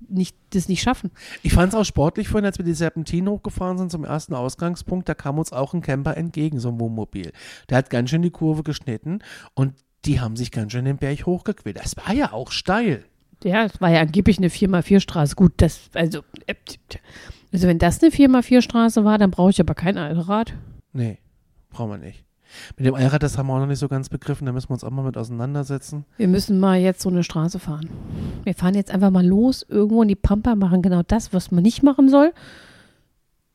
nicht, 0.07 0.37
das 0.51 0.69
nicht 0.69 0.81
schaffen. 0.81 1.11
Ich 1.43 1.51
fand 1.51 1.73
es 1.73 1.77
auch 1.77 1.83
sportlich 1.83 2.29
vorhin, 2.29 2.45
als 2.45 2.57
wir 2.57 2.63
die 2.63 2.73
Serpentinen 2.73 3.29
hochgefahren 3.29 3.77
sind 3.77 3.91
zum 3.91 4.05
ersten 4.05 4.35
Ausgangspunkt, 4.35 5.09
da 5.09 5.15
kam 5.15 5.37
uns 5.37 5.51
auch 5.51 5.73
ein 5.73 5.81
Camper 5.81 6.15
entgegen, 6.15 6.61
so 6.61 6.69
ein 6.69 6.79
Wohnmobil. 6.79 7.33
Der 7.69 7.77
hat 7.77 7.89
ganz 7.89 8.09
schön 8.09 8.21
die 8.21 8.31
Kurve 8.31 8.63
geschnitten 8.63 9.19
und 9.53 9.73
die 10.05 10.21
haben 10.21 10.37
sich 10.37 10.51
ganz 10.51 10.71
schön 10.71 10.85
den 10.85 10.95
Berg 10.95 11.25
hochgequält. 11.25 11.77
Das 11.77 11.97
war 11.97 12.13
ja 12.13 12.31
auch 12.31 12.51
steil. 12.51 13.03
Ja, 13.43 13.65
es 13.65 13.79
war 13.79 13.89
ja 13.89 14.01
angeblich 14.01 14.37
eine 14.37 14.49
4x4-Straße. 14.49 15.35
Gut, 15.35 15.53
das, 15.57 15.89
also, 15.93 16.19
äh, 16.45 16.55
also 17.53 17.67
wenn 17.67 17.79
das 17.79 18.01
eine 18.01 18.11
4x4-Straße 18.11 19.05
war, 19.05 19.17
dann 19.17 19.31
brauche 19.31 19.51
ich 19.51 19.59
aber 19.59 19.75
kein 19.75 19.97
Allrad. 19.97 20.53
Nee, 20.93 21.19
brauchen 21.69 21.91
wir 21.91 21.97
nicht. 21.97 22.25
Mit 22.77 22.87
dem 22.87 22.95
Allrad, 22.95 23.23
das 23.23 23.37
haben 23.37 23.47
wir 23.47 23.53
auch 23.53 23.59
noch 23.59 23.67
nicht 23.67 23.79
so 23.79 23.87
ganz 23.87 24.09
begriffen, 24.09 24.45
da 24.45 24.51
müssen 24.51 24.69
wir 24.69 24.73
uns 24.73 24.83
auch 24.83 24.89
mal 24.89 25.03
mit 25.03 25.17
auseinandersetzen. 25.17 26.05
Wir 26.17 26.27
müssen 26.27 26.59
mal 26.59 26.79
jetzt 26.79 27.01
so 27.01 27.09
eine 27.09 27.23
Straße 27.23 27.59
fahren. 27.59 27.89
Wir 28.43 28.55
fahren 28.55 28.73
jetzt 28.73 28.91
einfach 28.91 29.11
mal 29.11 29.25
los, 29.25 29.65
irgendwo 29.67 30.01
in 30.01 30.07
die 30.07 30.15
Pampa, 30.15 30.55
machen 30.55 30.81
genau 30.81 31.03
das, 31.03 31.31
was 31.33 31.51
man 31.51 31.63
nicht 31.63 31.83
machen 31.83 32.09
soll. 32.09 32.33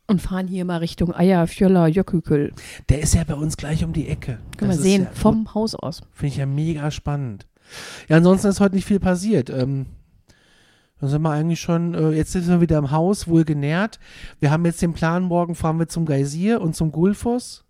Und 0.06 0.20
fahren 0.20 0.46
hier 0.46 0.64
mal 0.64 0.76
Richtung 0.78 1.14
Eierfjöller, 1.14 1.86
Jökükül. 1.88 2.52
Der 2.90 3.00
ist 3.00 3.14
ja 3.14 3.24
bei 3.24 3.34
uns 3.34 3.56
gleich 3.56 3.84
um 3.84 3.94
die 3.94 4.06
Ecke. 4.08 4.38
Können 4.58 4.70
Das 4.70 4.78
wir 4.78 4.82
sehen, 4.82 5.02
ja, 5.04 5.10
vom 5.12 5.54
Haus 5.54 5.74
aus. 5.74 6.02
Finde 6.12 6.28
ich 6.28 6.36
ja 6.36 6.46
mega 6.46 6.90
spannend. 6.90 7.46
Ja, 8.08 8.16
ansonsten 8.16 8.48
ist 8.48 8.60
heute 8.60 8.74
nicht 8.74 8.87
viel 8.87 9.00
passiert. 9.00 9.50
Ähm, 9.50 9.87
dann 11.00 11.10
sind 11.10 11.22
wir 11.22 11.30
eigentlich 11.30 11.60
schon, 11.60 11.94
äh, 11.94 12.10
jetzt 12.10 12.32
sind 12.32 12.48
wir 12.48 12.60
wieder 12.60 12.78
im 12.78 12.90
Haus, 12.90 13.28
wohl 13.28 13.44
genährt. 13.44 13.98
Wir 14.40 14.50
haben 14.50 14.64
jetzt 14.64 14.80
den 14.80 14.94
Plan, 14.94 15.24
morgen 15.24 15.54
fahren 15.54 15.78
wir 15.78 15.88
zum 15.88 16.06
Geysir 16.06 16.60
und 16.60 16.74
zum 16.74 16.92
Gulfos. 16.92 17.64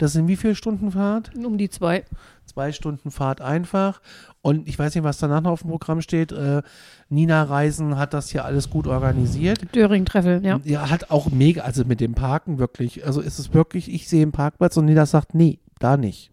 Das 0.00 0.12
sind 0.12 0.28
wie 0.28 0.36
viele 0.36 0.54
Stunden 0.54 0.92
Fahrt? 0.92 1.30
Um 1.36 1.58
die 1.58 1.68
zwei. 1.68 2.04
Zwei 2.46 2.72
Stunden 2.72 3.10
Fahrt 3.10 3.42
einfach. 3.42 4.00
Und 4.40 4.66
ich 4.66 4.78
weiß 4.78 4.94
nicht, 4.94 5.04
was 5.04 5.18
danach 5.18 5.42
noch 5.42 5.50
auf 5.50 5.60
dem 5.60 5.70
Programm 5.70 6.00
steht. 6.00 6.32
Äh, 6.32 6.62
Nina 7.10 7.42
Reisen 7.42 7.98
hat 7.98 8.14
das 8.14 8.30
hier 8.30 8.46
alles 8.46 8.70
gut 8.70 8.86
organisiert. 8.86 9.74
Döring-Treffel, 9.74 10.42
ja. 10.42 10.58
Ja, 10.64 10.88
hat 10.88 11.10
auch 11.10 11.30
mega, 11.30 11.62
also 11.62 11.84
mit 11.84 12.00
dem 12.00 12.14
Parken 12.14 12.58
wirklich. 12.58 13.04
Also 13.04 13.20
ist 13.20 13.38
es 13.38 13.52
wirklich, 13.52 13.92
ich 13.92 14.08
sehe 14.08 14.22
einen 14.22 14.32
Parkplatz 14.32 14.76
und 14.78 14.86
Nina 14.86 15.04
sagt, 15.04 15.34
nee, 15.34 15.58
da 15.78 15.98
nicht. 15.98 16.30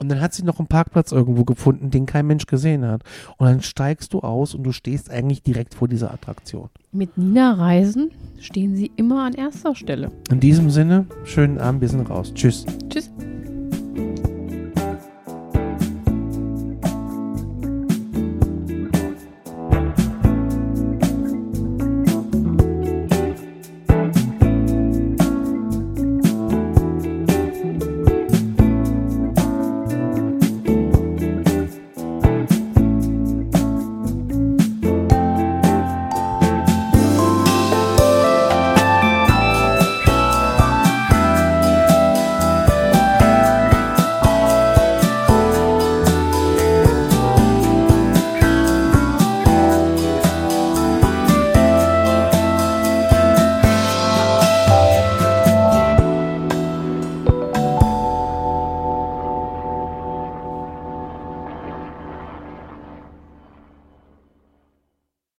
Und 0.00 0.10
dann 0.10 0.20
hat 0.20 0.32
sie 0.32 0.44
noch 0.44 0.60
einen 0.60 0.68
Parkplatz 0.68 1.10
irgendwo 1.10 1.44
gefunden, 1.44 1.90
den 1.90 2.06
kein 2.06 2.26
Mensch 2.26 2.46
gesehen 2.46 2.86
hat. 2.86 3.02
Und 3.36 3.46
dann 3.46 3.62
steigst 3.62 4.12
du 4.12 4.20
aus 4.20 4.54
und 4.54 4.62
du 4.62 4.70
stehst 4.70 5.10
eigentlich 5.10 5.42
direkt 5.42 5.74
vor 5.74 5.88
dieser 5.88 6.12
Attraktion. 6.12 6.68
Mit 6.92 7.18
Nina 7.18 7.54
Reisen 7.54 8.12
stehen 8.38 8.76
sie 8.76 8.92
immer 8.94 9.24
an 9.24 9.34
erster 9.34 9.74
Stelle. 9.74 10.12
In 10.30 10.38
diesem 10.38 10.70
Sinne, 10.70 11.06
schönen 11.24 11.58
Abend, 11.58 11.80
wir 11.80 11.88
sind 11.88 12.08
raus. 12.08 12.32
Tschüss. 12.32 12.64
Tschüss. 12.88 13.10